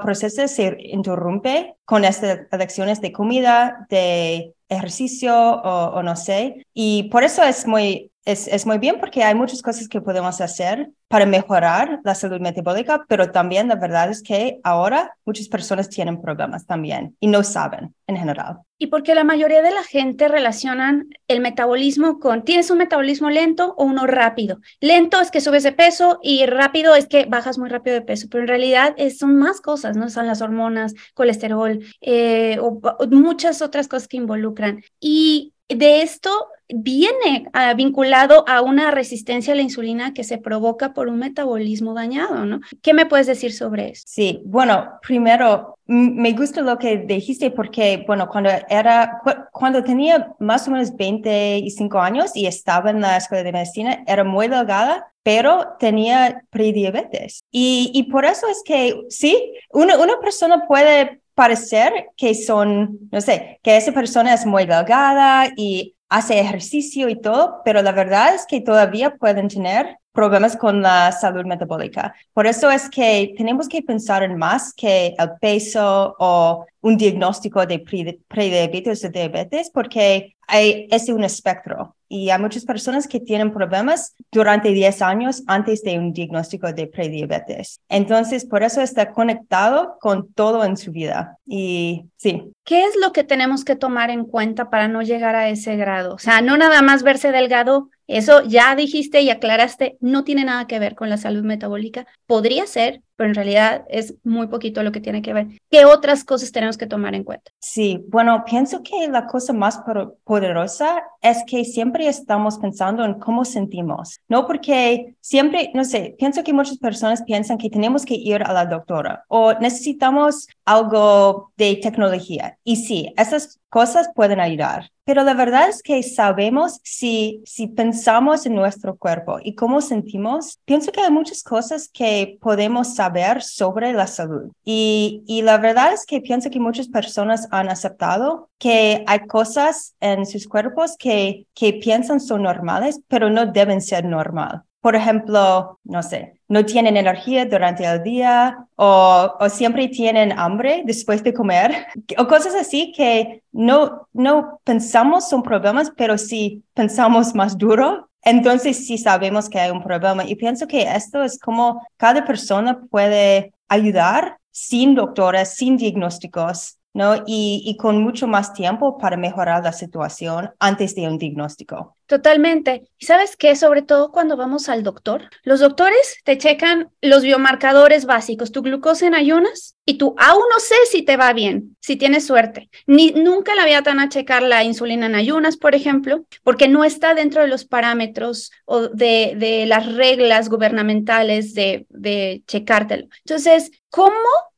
proceso 0.02 0.46
se 0.48 0.76
interrumpe 0.80 1.76
con 1.84 2.04
estas 2.04 2.40
elecciones 2.50 3.00
de 3.00 3.12
comida, 3.12 3.86
de 3.88 4.54
ejercicio 4.68 5.34
o, 5.34 6.02
no 6.02 6.16
sé. 6.16 6.66
Y 6.74 7.04
por 7.04 7.24
eso 7.24 7.42
es 7.42 7.66
muy, 7.66 8.10
es, 8.28 8.46
es 8.46 8.66
muy 8.66 8.76
bien 8.76 9.00
porque 9.00 9.24
hay 9.24 9.34
muchas 9.34 9.62
cosas 9.62 9.88
que 9.88 10.02
podemos 10.02 10.38
hacer 10.42 10.90
para 11.08 11.24
mejorar 11.24 12.00
la 12.04 12.14
salud 12.14 12.40
metabólica, 12.40 13.06
pero 13.08 13.30
también 13.30 13.68
la 13.68 13.76
verdad 13.76 14.10
es 14.10 14.22
que 14.22 14.60
ahora 14.62 15.16
muchas 15.24 15.48
personas 15.48 15.88
tienen 15.88 16.20
problemas 16.20 16.66
también 16.66 17.16
y 17.20 17.28
no 17.28 17.42
saben 17.42 17.94
en 18.06 18.16
general. 18.18 18.58
Y 18.76 18.88
porque 18.88 19.14
la 19.14 19.24
mayoría 19.24 19.62
de 19.62 19.70
la 19.70 19.82
gente 19.82 20.28
relacionan 20.28 21.08
el 21.26 21.40
metabolismo 21.40 22.20
con, 22.20 22.44
¿tienes 22.44 22.70
un 22.70 22.76
metabolismo 22.76 23.30
lento 23.30 23.74
o 23.78 23.84
uno 23.84 24.06
rápido? 24.06 24.60
Lento 24.82 25.22
es 25.22 25.30
que 25.30 25.40
subes 25.40 25.62
de 25.62 25.72
peso 25.72 26.20
y 26.22 26.44
rápido 26.44 26.94
es 26.94 27.06
que 27.06 27.24
bajas 27.24 27.56
muy 27.56 27.70
rápido 27.70 27.94
de 27.94 28.02
peso, 28.02 28.28
pero 28.30 28.42
en 28.42 28.48
realidad 28.48 28.94
son 29.18 29.36
más 29.36 29.62
cosas, 29.62 29.96
¿no? 29.96 30.10
Son 30.10 30.26
las 30.26 30.42
hormonas, 30.42 30.92
colesterol 31.14 31.80
eh, 32.02 32.58
o 32.60 32.78
muchas 33.10 33.62
otras 33.62 33.88
cosas 33.88 34.06
que 34.06 34.18
involucran. 34.18 34.82
Y 35.00 35.54
de 35.68 36.02
esto 36.02 36.30
viene 36.68 37.46
ah, 37.52 37.72
vinculado 37.74 38.44
a 38.46 38.60
una 38.60 38.90
resistencia 38.90 39.52
a 39.52 39.56
la 39.56 39.62
insulina 39.62 40.12
que 40.12 40.24
se 40.24 40.38
provoca 40.38 40.92
por 40.92 41.08
un 41.08 41.18
metabolismo 41.18 41.94
dañado, 41.94 42.44
¿no? 42.44 42.60
¿Qué 42.82 42.92
me 42.92 43.06
puedes 43.06 43.26
decir 43.26 43.52
sobre 43.52 43.90
eso? 43.90 44.02
Sí, 44.06 44.42
bueno, 44.44 44.98
primero, 45.02 45.78
me 45.86 46.32
gusta 46.32 46.60
lo 46.60 46.76
que 46.78 46.98
dijiste 46.98 47.50
porque, 47.50 48.04
bueno, 48.06 48.28
cuando 48.28 48.50
era, 48.68 49.22
cuando 49.52 49.82
tenía 49.82 50.34
más 50.38 50.68
o 50.68 50.70
menos 50.70 50.94
25 50.94 51.98
años 51.98 52.36
y 52.36 52.46
estaba 52.46 52.90
en 52.90 53.00
la 53.00 53.16
escuela 53.16 53.44
de 53.44 53.52
medicina, 53.52 54.04
era 54.06 54.24
muy 54.24 54.48
delgada, 54.48 55.10
pero 55.22 55.76
tenía 55.78 56.42
prediabetes. 56.50 57.40
Y, 57.50 57.90
y 57.94 58.04
por 58.04 58.26
eso 58.26 58.46
es 58.48 58.62
que, 58.64 58.94
sí, 59.08 59.54
una, 59.70 59.98
una 59.98 60.18
persona 60.20 60.66
puede 60.66 61.20
parecer 61.38 61.92
que 62.16 62.34
son, 62.34 62.98
no 63.12 63.20
sé, 63.20 63.60
que 63.62 63.76
esa 63.76 63.92
persona 63.92 64.34
es 64.34 64.44
muy 64.44 64.66
delgada 64.66 65.48
y 65.56 65.94
hace 66.08 66.40
ejercicio 66.40 67.08
y 67.08 67.20
todo, 67.20 67.62
pero 67.64 67.80
la 67.80 67.92
verdad 67.92 68.34
es 68.34 68.44
que 68.44 68.60
todavía 68.60 69.14
pueden 69.14 69.46
tener 69.46 69.98
problemas 70.18 70.56
con 70.56 70.82
la 70.82 71.12
salud 71.12 71.44
metabólica. 71.44 72.12
Por 72.32 72.48
eso 72.48 72.68
es 72.72 72.90
que 72.90 73.34
tenemos 73.36 73.68
que 73.68 73.82
pensar 73.82 74.24
en 74.24 74.36
más 74.36 74.74
que 74.74 75.14
el 75.16 75.30
peso 75.40 76.16
o 76.18 76.66
un 76.80 76.96
diagnóstico 76.96 77.64
de 77.64 77.78
prediabetes 78.26 79.04
o 79.04 79.10
diabetes, 79.10 79.70
porque 79.70 80.34
hay, 80.48 80.88
es 80.90 81.08
un 81.08 81.22
espectro 81.22 81.94
y 82.08 82.30
hay 82.30 82.40
muchas 82.40 82.64
personas 82.64 83.06
que 83.06 83.20
tienen 83.20 83.52
problemas 83.52 84.16
durante 84.32 84.72
10 84.72 85.02
años 85.02 85.44
antes 85.46 85.82
de 85.82 85.96
un 85.98 86.12
diagnóstico 86.12 86.72
de 86.72 86.88
prediabetes. 86.88 87.80
Entonces, 87.88 88.44
por 88.44 88.64
eso 88.64 88.80
está 88.80 89.12
conectado 89.12 89.98
con 90.00 90.32
todo 90.32 90.64
en 90.64 90.76
su 90.76 90.90
vida. 90.90 91.36
Y 91.46 92.06
sí. 92.16 92.50
¿Qué 92.64 92.84
es 92.86 92.96
lo 93.00 93.12
que 93.12 93.22
tenemos 93.22 93.64
que 93.64 93.76
tomar 93.76 94.10
en 94.10 94.24
cuenta 94.24 94.68
para 94.68 94.88
no 94.88 95.02
llegar 95.02 95.36
a 95.36 95.48
ese 95.48 95.76
grado? 95.76 96.14
O 96.14 96.18
sea, 96.18 96.40
no 96.40 96.56
nada 96.56 96.82
más 96.82 97.04
verse 97.04 97.30
delgado, 97.30 97.90
eso 98.08 98.42
ya 98.44 98.74
dijiste 98.76 99.20
y 99.22 99.30
aclaraste, 99.30 99.98
no 100.00 100.24
tiene 100.24 100.44
nada 100.44 100.66
que 100.66 100.78
ver 100.80 100.94
con 100.96 101.08
la 101.10 101.18
salud 101.18 101.44
metabólica. 101.44 102.06
Podría 102.26 102.66
ser, 102.66 103.02
pero 103.18 103.30
en 103.30 103.34
realidad 103.34 103.84
es 103.88 104.14
muy 104.22 104.46
poquito 104.46 104.80
lo 104.84 104.92
que 104.92 105.00
tiene 105.00 105.22
que 105.22 105.32
ver. 105.32 105.48
¿Qué 105.68 105.84
otras 105.84 106.22
cosas 106.22 106.52
tenemos 106.52 106.78
que 106.78 106.86
tomar 106.86 107.16
en 107.16 107.24
cuenta? 107.24 107.50
Sí, 107.58 108.04
bueno, 108.08 108.44
pienso 108.46 108.80
que 108.84 109.08
la 109.08 109.26
cosa 109.26 109.52
más 109.52 109.80
poderosa 110.22 111.02
es 111.20 111.38
que 111.44 111.64
siempre 111.64 112.06
estamos 112.06 112.58
pensando 112.58 113.04
en 113.04 113.14
cómo 113.14 113.44
sentimos, 113.44 114.20
¿no? 114.28 114.46
Porque 114.46 115.16
siempre, 115.20 115.72
no 115.74 115.84
sé, 115.84 116.14
pienso 116.16 116.44
que 116.44 116.52
muchas 116.52 116.78
personas 116.78 117.24
piensan 117.24 117.58
que 117.58 117.70
tenemos 117.70 118.04
que 118.04 118.14
ir 118.14 118.40
a 118.44 118.52
la 118.52 118.66
doctora 118.66 119.24
o 119.26 119.52
necesitamos 119.54 120.46
algo 120.64 121.50
de 121.56 121.74
tecnología. 121.82 122.56
Y 122.62 122.76
sí, 122.76 123.12
esas 123.16 123.58
cosas 123.68 124.10
pueden 124.14 124.38
ayudar. 124.38 124.90
Pero 125.04 125.24
la 125.24 125.32
verdad 125.32 125.70
es 125.70 125.82
que 125.82 126.02
sabemos 126.02 126.80
si, 126.84 127.42
si 127.46 127.66
pensamos 127.66 128.44
en 128.44 128.54
nuestro 128.54 128.96
cuerpo 128.96 129.38
y 129.42 129.54
cómo 129.54 129.80
sentimos, 129.80 130.58
pienso 130.66 130.92
que 130.92 131.00
hay 131.00 131.10
muchas 131.10 131.42
cosas 131.42 131.88
que 131.88 132.38
podemos 132.42 132.94
saber 132.94 133.07
sobre 133.42 133.92
la 133.92 134.06
salud. 134.06 134.50
Y, 134.64 135.22
y 135.26 135.42
la 135.42 135.58
verdad 135.58 135.92
es 135.92 136.06
que 136.06 136.20
pienso 136.20 136.50
que 136.50 136.60
muchas 136.60 136.88
personas 136.88 137.48
han 137.50 137.68
aceptado 137.68 138.50
que 138.58 139.04
hay 139.06 139.20
cosas 139.26 139.94
en 140.00 140.26
sus 140.26 140.48
cuerpos 140.48 140.96
que, 140.98 141.46
que 141.54 141.74
piensan 141.74 142.20
son 142.20 142.42
normales, 142.42 143.00
pero 143.08 143.30
no 143.30 143.46
deben 143.46 143.80
ser 143.80 144.04
normal 144.04 144.64
por 144.80 144.94
ejemplo, 144.94 145.78
no 145.84 146.02
sé, 146.02 146.40
no 146.48 146.64
tienen 146.64 146.96
energía 146.96 147.44
durante 147.46 147.84
el 147.84 148.02
día 148.02 148.66
o, 148.76 149.34
o, 149.38 149.48
siempre 149.48 149.88
tienen 149.88 150.32
hambre 150.32 150.82
después 150.84 151.22
de 151.22 151.34
comer 151.34 151.86
o 152.18 152.26
cosas 152.26 152.54
así 152.54 152.92
que 152.92 153.42
no, 153.52 154.08
no 154.12 154.60
pensamos 154.64 155.28
son 155.28 155.42
problemas, 155.42 155.92
pero 155.96 156.16
si 156.16 156.62
pensamos 156.74 157.34
más 157.34 157.58
duro, 157.58 158.07
entonces 158.22 158.86
sí 158.86 158.98
sabemos 158.98 159.48
que 159.48 159.60
hay 159.60 159.70
un 159.70 159.82
problema. 159.82 160.24
Y 160.24 160.34
pienso 160.34 160.66
que 160.66 160.82
esto 160.82 161.22
es 161.22 161.38
como 161.38 161.86
cada 161.96 162.24
persona 162.24 162.80
puede 162.90 163.52
ayudar 163.68 164.38
sin 164.50 164.94
doctores, 164.94 165.54
sin 165.54 165.76
diagnósticos, 165.76 166.77
¿no? 166.94 167.16
Y, 167.26 167.62
y, 167.64 167.76
con 167.76 168.02
mucho 168.02 168.26
más 168.26 168.52
tiempo 168.54 168.98
para 168.98 169.16
mejorar 169.16 169.62
la 169.62 169.72
situación 169.72 170.50
antes 170.58 170.94
de 170.94 171.06
un 171.06 171.18
diagnóstico. 171.18 171.96
Totalmente. 172.06 172.90
Y 172.98 173.04
sabes 173.04 173.36
qué, 173.36 173.54
sobre 173.54 173.82
todo 173.82 174.10
cuando 174.10 174.36
vamos 174.36 174.68
al 174.68 174.82
doctor, 174.82 175.28
los 175.42 175.60
doctores 175.60 176.16
te 176.24 176.38
checan 176.38 176.90
los 177.02 177.22
biomarcadores 177.22 178.06
básicos, 178.06 178.50
tu 178.50 178.62
glucosa 178.62 179.06
en 179.06 179.14
ayunas 179.14 179.76
y 179.84 179.98
tú 179.98 180.14
aún 180.18 180.42
no 180.50 180.58
sé 180.58 180.74
si 180.90 181.02
te 181.02 181.18
va 181.18 181.32
bien, 181.34 181.76
si 181.80 181.96
tienes 181.96 182.26
suerte. 182.26 182.70
Ni 182.86 183.12
nunca 183.12 183.54
la 183.54 183.82
tan 183.82 184.00
a 184.00 184.08
checar 184.08 184.42
la 184.42 184.64
insulina 184.64 185.06
en 185.06 185.14
ayunas, 185.14 185.56
por 185.56 185.74
ejemplo, 185.74 186.24
porque 186.42 186.68
no 186.68 186.84
está 186.84 187.14
dentro 187.14 187.42
de 187.42 187.48
los 187.48 187.64
parámetros 187.64 188.50
o 188.64 188.88
de, 188.88 189.34
de 189.36 189.66
las 189.66 189.94
reglas 189.94 190.48
gubernamentales 190.48 191.54
de, 191.54 191.86
de 191.90 192.42
checártelo. 192.46 193.08
Entonces, 193.24 193.70
¿cómo, 193.90 194.14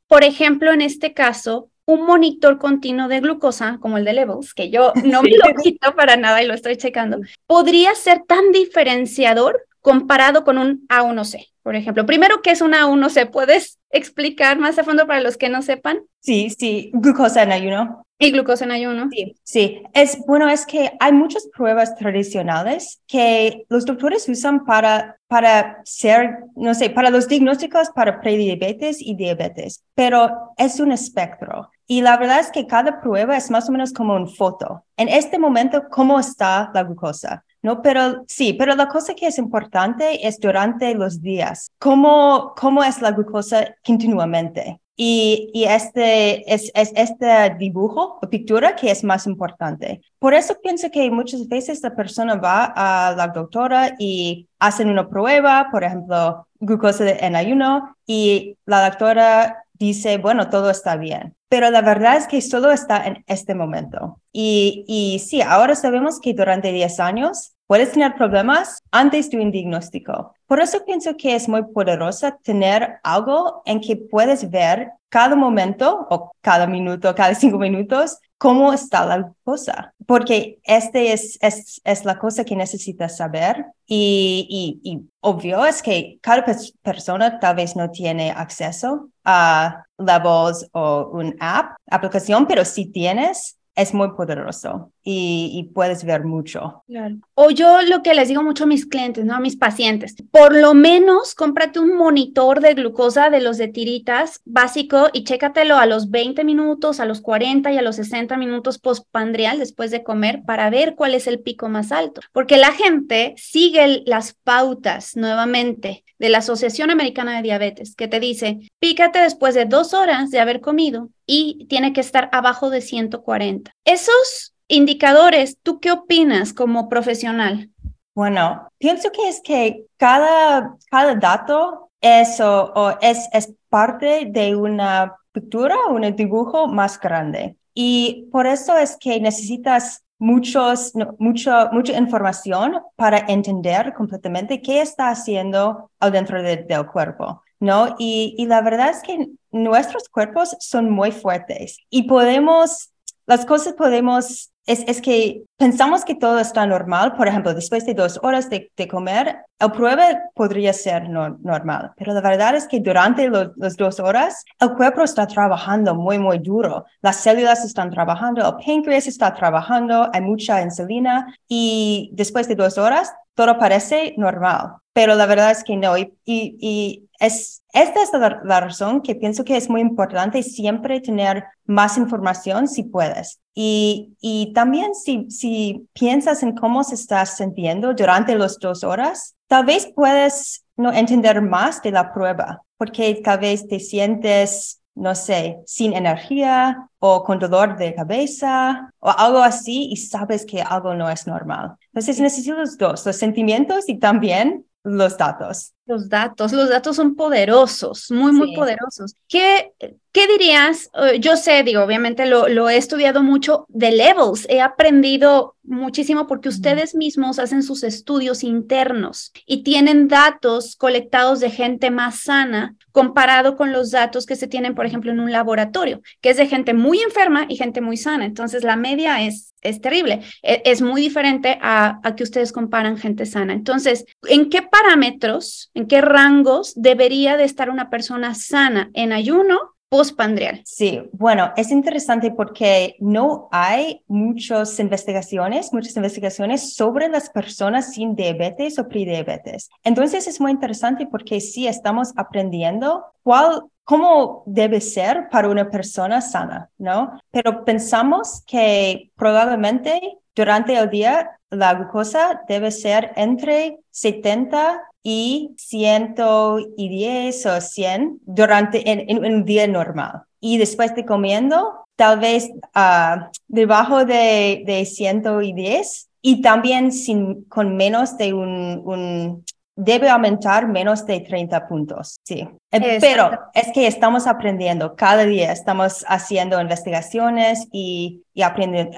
por 0.06 0.24
ejemplo, 0.24 0.72
en 0.72 0.82
este 0.82 1.12
caso, 1.12 1.69
un 1.86 2.06
monitor 2.06 2.58
continuo 2.58 3.08
de 3.08 3.20
glucosa, 3.20 3.78
como 3.80 3.98
el 3.98 4.04
de 4.04 4.12
Levels, 4.12 4.54
que 4.54 4.70
yo 4.70 4.92
no 5.04 5.22
me 5.22 5.30
lo 5.30 5.54
quito 5.62 5.94
para 5.94 6.16
nada 6.16 6.42
y 6.42 6.46
lo 6.46 6.54
estoy 6.54 6.76
checando, 6.76 7.18
podría 7.46 7.94
ser 7.94 8.22
tan 8.26 8.52
diferenciador 8.52 9.66
comparado 9.80 10.44
con 10.44 10.58
un 10.58 10.86
A1C, 10.88 11.48
por 11.62 11.76
ejemplo. 11.76 12.06
Primero, 12.06 12.42
¿qué 12.42 12.50
es 12.50 12.60
un 12.60 12.72
A1C? 12.72 13.30
¿Puedes 13.30 13.78
explicar 13.90 14.58
más 14.58 14.78
a 14.78 14.84
fondo 14.84 15.06
para 15.06 15.20
los 15.20 15.36
que 15.36 15.48
no 15.48 15.62
sepan? 15.62 16.00
Sí, 16.20 16.50
sí, 16.50 16.90
glucosa 16.92 17.42
en 17.42 17.52
ayuno. 17.52 18.04
Y 18.18 18.32
glucosa 18.32 18.64
en 18.64 18.72
ayuno. 18.72 19.08
Sí, 19.10 19.34
sí. 19.42 19.82
Es, 19.94 20.18
bueno, 20.26 20.48
es 20.50 20.66
que 20.66 20.92
hay 21.00 21.12
muchas 21.12 21.48
pruebas 21.56 21.96
tradicionales 21.96 23.00
que 23.06 23.64
los 23.70 23.86
doctores 23.86 24.28
usan 24.28 24.66
para, 24.66 25.16
para 25.26 25.80
ser, 25.84 26.40
no 26.54 26.74
sé, 26.74 26.90
para 26.90 27.08
los 27.08 27.28
diagnósticos 27.28 27.88
para 27.94 28.20
prediabetes 28.20 29.00
y 29.00 29.14
diabetes, 29.14 29.82
pero 29.94 30.52
es 30.58 30.80
un 30.80 30.92
espectro. 30.92 31.70
Y 31.86 32.02
la 32.02 32.18
verdad 32.18 32.40
es 32.40 32.50
que 32.50 32.66
cada 32.66 33.00
prueba 33.00 33.38
es 33.38 33.50
más 33.50 33.68
o 33.70 33.72
menos 33.72 33.92
como 33.94 34.14
una 34.14 34.26
foto. 34.26 34.84
En 34.98 35.08
este 35.08 35.38
momento, 35.38 35.84
¿cómo 35.90 36.20
está 36.20 36.70
la 36.74 36.84
glucosa? 36.84 37.42
No, 37.62 37.82
pero 37.82 38.24
sí, 38.26 38.54
pero 38.54 38.74
la 38.74 38.88
cosa 38.88 39.14
que 39.14 39.26
es 39.26 39.38
importante 39.38 40.26
es 40.26 40.40
durante 40.40 40.94
los 40.94 41.20
días, 41.20 41.70
cómo, 41.78 42.54
cómo 42.56 42.82
es 42.82 43.02
la 43.02 43.12
glucosa 43.12 43.74
continuamente. 43.84 44.80
Y, 44.96 45.50
y 45.54 45.64
este 45.64 46.52
es, 46.52 46.70
es, 46.74 46.92
este 46.94 47.56
dibujo 47.58 48.18
o 48.20 48.28
pintura 48.28 48.76
que 48.76 48.90
es 48.90 49.02
más 49.02 49.26
importante. 49.26 50.02
Por 50.18 50.34
eso 50.34 50.56
pienso 50.62 50.90
que 50.90 51.10
muchas 51.10 51.48
veces 51.48 51.82
la 51.82 51.94
persona 51.94 52.34
va 52.36 52.72
a 52.76 53.14
la 53.16 53.28
doctora 53.28 53.94
y 53.98 54.46
hacen 54.58 54.90
una 54.90 55.08
prueba, 55.08 55.68
por 55.70 55.84
ejemplo, 55.84 56.46
glucosa 56.58 57.08
en 57.08 57.34
ayuno, 57.34 57.96
y 58.06 58.58
la 58.66 58.90
doctora 58.90 59.64
dice, 59.86 60.18
bueno, 60.18 60.50
todo 60.50 60.70
está 60.70 60.96
bien. 60.96 61.34
Pero 61.48 61.70
la 61.70 61.82
verdad 61.82 62.16
es 62.16 62.28
que 62.28 62.40
solo 62.40 62.70
está 62.70 63.06
en 63.06 63.24
este 63.26 63.54
momento. 63.54 64.20
Y, 64.32 64.84
y 64.86 65.18
sí, 65.18 65.42
ahora 65.42 65.74
sabemos 65.74 66.20
que 66.20 66.34
durante 66.34 66.70
10 66.72 67.00
años 67.00 67.54
puedes 67.70 67.92
tener 67.92 68.16
problemas 68.16 68.82
antes 68.90 69.30
de 69.30 69.38
un 69.38 69.52
diagnóstico. 69.52 70.34
Por 70.48 70.60
eso 70.60 70.84
pienso 70.84 71.16
que 71.16 71.36
es 71.36 71.48
muy 71.48 71.62
poderosa 71.72 72.36
tener 72.42 72.98
algo 73.04 73.62
en 73.64 73.80
que 73.80 73.94
puedes 73.94 74.50
ver 74.50 74.90
cada 75.08 75.36
momento 75.36 76.04
o 76.10 76.32
cada 76.40 76.66
minuto, 76.66 77.14
cada 77.14 77.32
cinco 77.36 77.58
minutos, 77.58 78.18
cómo 78.38 78.72
está 78.72 79.06
la 79.06 79.32
cosa. 79.44 79.94
Porque 80.04 80.58
este 80.64 81.12
es, 81.12 81.38
es, 81.40 81.80
es 81.84 82.04
la 82.04 82.18
cosa 82.18 82.44
que 82.44 82.56
necesitas 82.56 83.16
saber. 83.16 83.66
Y, 83.86 84.80
y, 84.82 84.90
y 84.90 85.08
obvio 85.20 85.64
es 85.64 85.80
que 85.80 86.18
cada 86.20 86.44
persona 86.82 87.38
tal 87.38 87.54
vez 87.54 87.76
no 87.76 87.88
tiene 87.92 88.32
acceso 88.32 89.10
a 89.24 89.84
Levels 89.96 90.68
o 90.72 91.08
un 91.12 91.36
app, 91.38 91.76
aplicación, 91.88 92.48
pero 92.48 92.64
si 92.64 92.86
tienes, 92.86 93.59
es 93.76 93.94
muy 93.94 94.10
poderoso 94.12 94.92
y, 95.02 95.70
puedes 95.74 96.04
ver 96.04 96.24
mucho. 96.24 96.82
Claro. 96.86 97.16
O 97.34 97.50
yo 97.50 97.82
lo 97.82 98.02
que 98.02 98.14
les 98.14 98.28
digo 98.28 98.42
mucho 98.42 98.64
a 98.64 98.66
mis 98.66 98.86
clientes, 98.86 99.24
¿no? 99.24 99.34
A 99.34 99.40
mis 99.40 99.56
pacientes, 99.56 100.14
por 100.30 100.54
lo 100.54 100.74
menos 100.74 101.34
cómprate 101.34 101.78
un 101.78 101.96
monitor 101.96 102.60
de 102.60 102.74
glucosa 102.74 103.30
de 103.30 103.40
los 103.40 103.56
de 103.56 103.68
tiritas 103.68 104.40
básico 104.44 105.08
y 105.12 105.24
chécatelo 105.24 105.76
a 105.76 105.86
los 105.86 106.10
20 106.10 106.44
minutos, 106.44 107.00
a 107.00 107.06
los 107.06 107.20
40 107.20 107.72
y 107.72 107.78
a 107.78 107.82
los 107.82 107.96
60 107.96 108.36
minutos 108.36 108.78
postpandrial 108.78 109.58
después 109.58 109.90
de 109.90 110.02
comer 110.02 110.42
para 110.44 110.68
ver 110.70 110.94
cuál 110.94 111.14
es 111.14 111.26
el 111.26 111.40
pico 111.40 111.68
más 111.68 111.92
alto. 111.92 112.20
Porque 112.32 112.56
la 112.56 112.72
gente 112.72 113.34
sigue 113.36 114.02
las 114.04 114.34
pautas 114.34 115.16
nuevamente 115.16 116.04
de 116.20 116.28
la 116.28 116.38
Asociación 116.38 116.90
Americana 116.90 117.34
de 117.34 117.42
Diabetes 117.42 117.96
que 117.96 118.06
te 118.06 118.20
dice, 118.20 118.60
pícate 118.78 119.18
después 119.20 119.54
de 119.54 119.64
dos 119.64 119.94
horas 119.94 120.30
de 120.30 120.38
haber 120.38 120.60
comido 120.60 121.08
y 121.26 121.66
tiene 121.68 121.92
que 121.94 122.02
estar 122.02 122.28
abajo 122.30 122.68
de 122.68 122.82
140. 122.82 123.72
Esos 123.84 124.54
indicadores, 124.68 125.56
¿tú 125.62 125.80
qué 125.80 125.90
opinas 125.90 126.52
como 126.52 126.90
profesional? 126.90 127.70
Bueno, 128.14 128.68
pienso 128.76 129.10
que 129.10 129.28
es 129.30 129.40
que 129.42 129.86
cada, 129.96 130.76
cada 130.90 131.14
dato 131.14 131.90
es, 132.02 132.38
o, 132.40 132.98
es, 133.00 133.26
es 133.32 133.54
parte 133.70 134.26
de 134.26 134.54
una 134.54 135.16
pintura, 135.32 135.76
un 135.88 136.02
dibujo 136.14 136.66
más 136.66 137.00
grande. 137.00 137.56
Y 137.72 138.28
por 138.30 138.46
eso 138.46 138.76
es 138.76 138.98
que 139.00 139.20
necesitas 139.20 140.02
muchos, 140.20 140.92
mucho, 141.18 141.68
mucha 141.72 141.98
información 141.98 142.80
para 142.94 143.18
entender 143.26 143.92
completamente 143.94 144.62
qué 144.62 144.80
está 144.80 145.08
haciendo 145.08 145.90
dentro 146.12 146.40
del 146.40 146.86
cuerpo. 146.86 147.42
¿no? 147.58 147.96
Y, 147.98 148.34
y 148.38 148.46
la 148.46 148.62
verdad 148.62 148.90
es 148.90 149.02
que 149.02 149.28
nuestros 149.50 150.08
cuerpos 150.08 150.56
son 150.60 150.90
muy 150.90 151.10
fuertes 151.10 151.78
y 151.90 152.04
podemos, 152.04 152.92
las 153.26 153.44
cosas 153.44 153.74
podemos 153.74 154.49
es, 154.66 154.84
es, 154.86 155.00
que 155.00 155.42
pensamos 155.56 156.04
que 156.04 156.14
todo 156.14 156.38
está 156.38 156.66
normal. 156.66 157.14
Por 157.14 157.28
ejemplo, 157.28 157.54
después 157.54 157.84
de 157.86 157.94
dos 157.94 158.20
horas 158.22 158.48
de, 158.50 158.70
de 158.76 158.88
comer, 158.88 159.38
el 159.58 159.72
prueba 159.72 160.04
podría 160.34 160.72
ser 160.72 161.08
no, 161.08 161.38
normal, 161.42 161.92
pero 161.96 162.14
la 162.14 162.20
verdad 162.20 162.54
es 162.54 162.66
que 162.66 162.80
durante 162.80 163.28
las 163.28 163.76
dos 163.76 164.00
horas, 164.00 164.44
el 164.58 164.72
cuerpo 164.74 165.02
está 165.02 165.26
trabajando 165.26 165.94
muy, 165.94 166.18
muy 166.18 166.38
duro. 166.38 166.84
Las 167.02 167.16
células 167.16 167.64
están 167.64 167.90
trabajando, 167.90 168.46
el 168.46 168.64
páncreas 168.64 169.06
está 169.06 169.34
trabajando, 169.34 170.08
hay 170.12 170.20
mucha 170.22 170.62
insulina 170.62 171.34
y 171.46 172.10
después 172.12 172.48
de 172.48 172.54
dos 172.54 172.78
horas, 172.78 173.12
todo 173.34 173.58
parece 173.58 174.14
normal. 174.16 174.76
Pero 174.92 175.14
la 175.14 175.26
verdad 175.26 175.50
es 175.50 175.64
que 175.64 175.76
no. 175.76 175.96
Y, 175.96 176.12
y, 176.24 177.08
es, 177.18 177.62
esta 177.72 178.02
es 178.02 178.12
la, 178.12 178.40
la, 178.44 178.60
razón 178.60 179.02
que 179.02 179.14
pienso 179.14 179.44
que 179.44 179.56
es 179.56 179.68
muy 179.68 179.82
importante 179.82 180.42
siempre 180.42 181.00
tener 181.00 181.44
más 181.66 181.98
información 181.98 182.66
si 182.66 182.84
puedes. 182.84 183.39
Y, 183.54 184.16
y 184.20 184.52
también 184.52 184.94
si, 184.94 185.30
si 185.30 185.88
piensas 185.92 186.42
en 186.42 186.54
cómo 186.54 186.84
se 186.84 186.94
está 186.94 187.26
sintiendo 187.26 187.94
durante 187.94 188.36
las 188.36 188.58
dos 188.58 188.84
horas, 188.84 189.34
tal 189.48 189.64
vez 189.64 189.90
puedes 189.94 190.64
no 190.76 190.92
entender 190.92 191.42
más 191.42 191.82
de 191.82 191.90
la 191.90 192.12
prueba, 192.12 192.62
porque 192.76 193.20
tal 193.22 193.40
vez 193.40 193.68
te 193.68 193.80
sientes, 193.80 194.80
no 194.94 195.14
sé, 195.14 195.58
sin 195.66 195.92
energía 195.92 196.88
o 196.98 197.22
con 197.24 197.38
dolor 197.38 197.76
de 197.76 197.94
cabeza 197.94 198.90
o 198.98 199.10
algo 199.10 199.38
así 199.38 199.88
y 199.90 199.96
sabes 199.96 200.46
que 200.46 200.62
algo 200.62 200.94
no 200.94 201.10
es 201.10 201.26
normal. 201.26 201.76
Entonces 201.92 202.20
necesito 202.20 202.56
los 202.56 202.78
dos, 202.78 203.04
los 203.04 203.16
sentimientos 203.16 203.88
y 203.88 203.98
también 203.98 204.66
los 204.82 205.18
datos. 205.18 205.74
Los 205.86 206.08
datos, 206.08 206.52
los 206.52 206.68
datos 206.68 206.94
son 206.94 207.16
poderosos, 207.16 208.10
muy, 208.10 208.32
muy 208.32 208.54
poderosos. 208.54 209.16
¿Qué, 209.26 209.72
¿Qué 210.12 210.26
dirías? 210.26 210.90
Eh, 210.94 211.20
yo 211.20 211.36
sé, 211.36 211.62
digo, 211.62 211.82
obviamente 211.82 212.26
lo, 212.26 212.48
lo, 212.48 212.68
he 212.68 212.76
estudiado 212.76 213.22
mucho 213.22 213.64
de 213.68 213.92
levels, 213.92 214.44
he 214.48 214.60
aprendido 214.60 215.54
muchísimo 215.62 216.26
porque 216.26 216.48
ustedes 216.48 216.96
mismos 216.96 217.38
hacen 217.38 217.62
sus 217.62 217.84
estudios 217.84 218.42
internos 218.42 219.32
y 219.46 219.62
tienen 219.62 220.08
datos 220.08 220.74
colectados 220.74 221.38
de 221.38 221.50
gente 221.50 221.92
más 221.92 222.20
sana 222.20 222.74
comparado 222.90 223.56
con 223.56 223.72
los 223.72 223.92
datos 223.92 224.26
que 224.26 224.34
se 224.34 224.48
tienen, 224.48 224.74
por 224.74 224.84
ejemplo, 224.84 225.12
en 225.12 225.20
un 225.20 225.30
laboratorio, 225.30 226.02
que 226.20 226.30
es 226.30 226.36
de 226.36 226.48
gente 226.48 226.74
muy 226.74 227.00
enferma 227.00 227.46
y 227.48 227.56
gente 227.56 227.80
muy 227.80 227.96
sana. 227.96 228.24
Entonces, 228.24 228.64
la 228.64 228.74
media 228.74 229.22
es, 229.22 229.54
es 229.60 229.80
terrible. 229.80 230.22
Es, 230.42 230.60
es 230.64 230.82
muy 230.82 231.00
diferente 231.00 231.56
a, 231.62 232.00
a 232.02 232.16
que 232.16 232.24
ustedes 232.24 232.50
comparan 232.50 232.98
gente 232.98 233.26
sana. 233.26 233.52
Entonces, 233.52 234.06
¿en 234.28 234.50
qué 234.50 234.62
parámetros? 234.62 235.69
En 235.74 235.86
qué 235.86 236.00
rangos 236.00 236.72
debería 236.76 237.36
de 237.36 237.44
estar 237.44 237.70
una 237.70 237.90
persona 237.90 238.34
sana 238.34 238.90
en 238.94 239.12
ayuno 239.12 239.58
postpandrial. 239.90 240.62
Sí, 240.64 241.02
bueno, 241.12 241.52
es 241.56 241.72
interesante 241.72 242.30
porque 242.30 242.94
no 243.00 243.48
hay 243.50 244.02
muchas 244.06 244.78
investigaciones, 244.78 245.72
muchas 245.72 245.96
investigaciones 245.96 246.74
sobre 246.74 247.08
las 247.08 247.28
personas 247.28 247.92
sin 247.92 248.14
diabetes 248.14 248.78
o 248.78 248.88
prediabetes. 248.88 249.68
Entonces 249.82 250.28
es 250.28 250.40
muy 250.40 250.52
interesante 250.52 251.08
porque 251.08 251.40
sí 251.40 251.66
estamos 251.66 252.12
aprendiendo 252.16 253.04
cuál 253.24 253.64
cómo 253.82 254.44
debe 254.46 254.80
ser 254.80 255.28
para 255.28 255.48
una 255.48 255.68
persona 255.68 256.20
sana, 256.20 256.70
¿no? 256.78 257.18
Pero 257.32 257.64
pensamos 257.64 258.44
que 258.46 259.10
probablemente 259.16 260.00
durante 260.36 260.78
el 260.78 260.88
día 260.88 261.32
la 261.50 261.74
glucosa 261.74 262.42
debe 262.46 262.70
ser 262.70 263.12
entre 263.16 263.80
70 263.90 264.80
y 265.02 265.54
110 265.56 267.46
o 267.46 267.60
100 267.60 268.20
durante 268.22 268.90
en, 268.90 269.24
un 269.24 269.44
día 269.44 269.66
normal. 269.66 270.22
Y 270.40 270.58
después 270.58 270.94
de 270.94 271.04
comiendo, 271.04 271.86
tal 271.96 272.18
vez 272.18 272.50
uh, 272.74 273.30
debajo 273.48 274.04
de, 274.04 274.62
de 274.66 274.84
110 274.84 276.08
y 276.22 276.42
también 276.42 276.92
sin, 276.92 277.44
con 277.44 277.76
menos 277.76 278.16
de 278.16 278.32
un, 278.32 278.82
un 278.84 279.44
debe 279.76 280.10
aumentar 280.10 280.68
menos 280.68 281.06
de 281.06 281.20
30 281.20 281.66
puntos. 281.66 282.16
Sí. 282.24 282.46
Eh, 282.70 282.98
pero 283.00 283.30
es 283.54 283.68
que 283.72 283.86
estamos 283.86 284.26
aprendiendo 284.26 284.94
cada 284.94 285.24
día, 285.24 285.52
estamos 285.52 286.04
haciendo 286.06 286.60
investigaciones 286.60 287.66
y, 287.72 288.22
y 288.34 288.42
aprendiendo, 288.42 288.96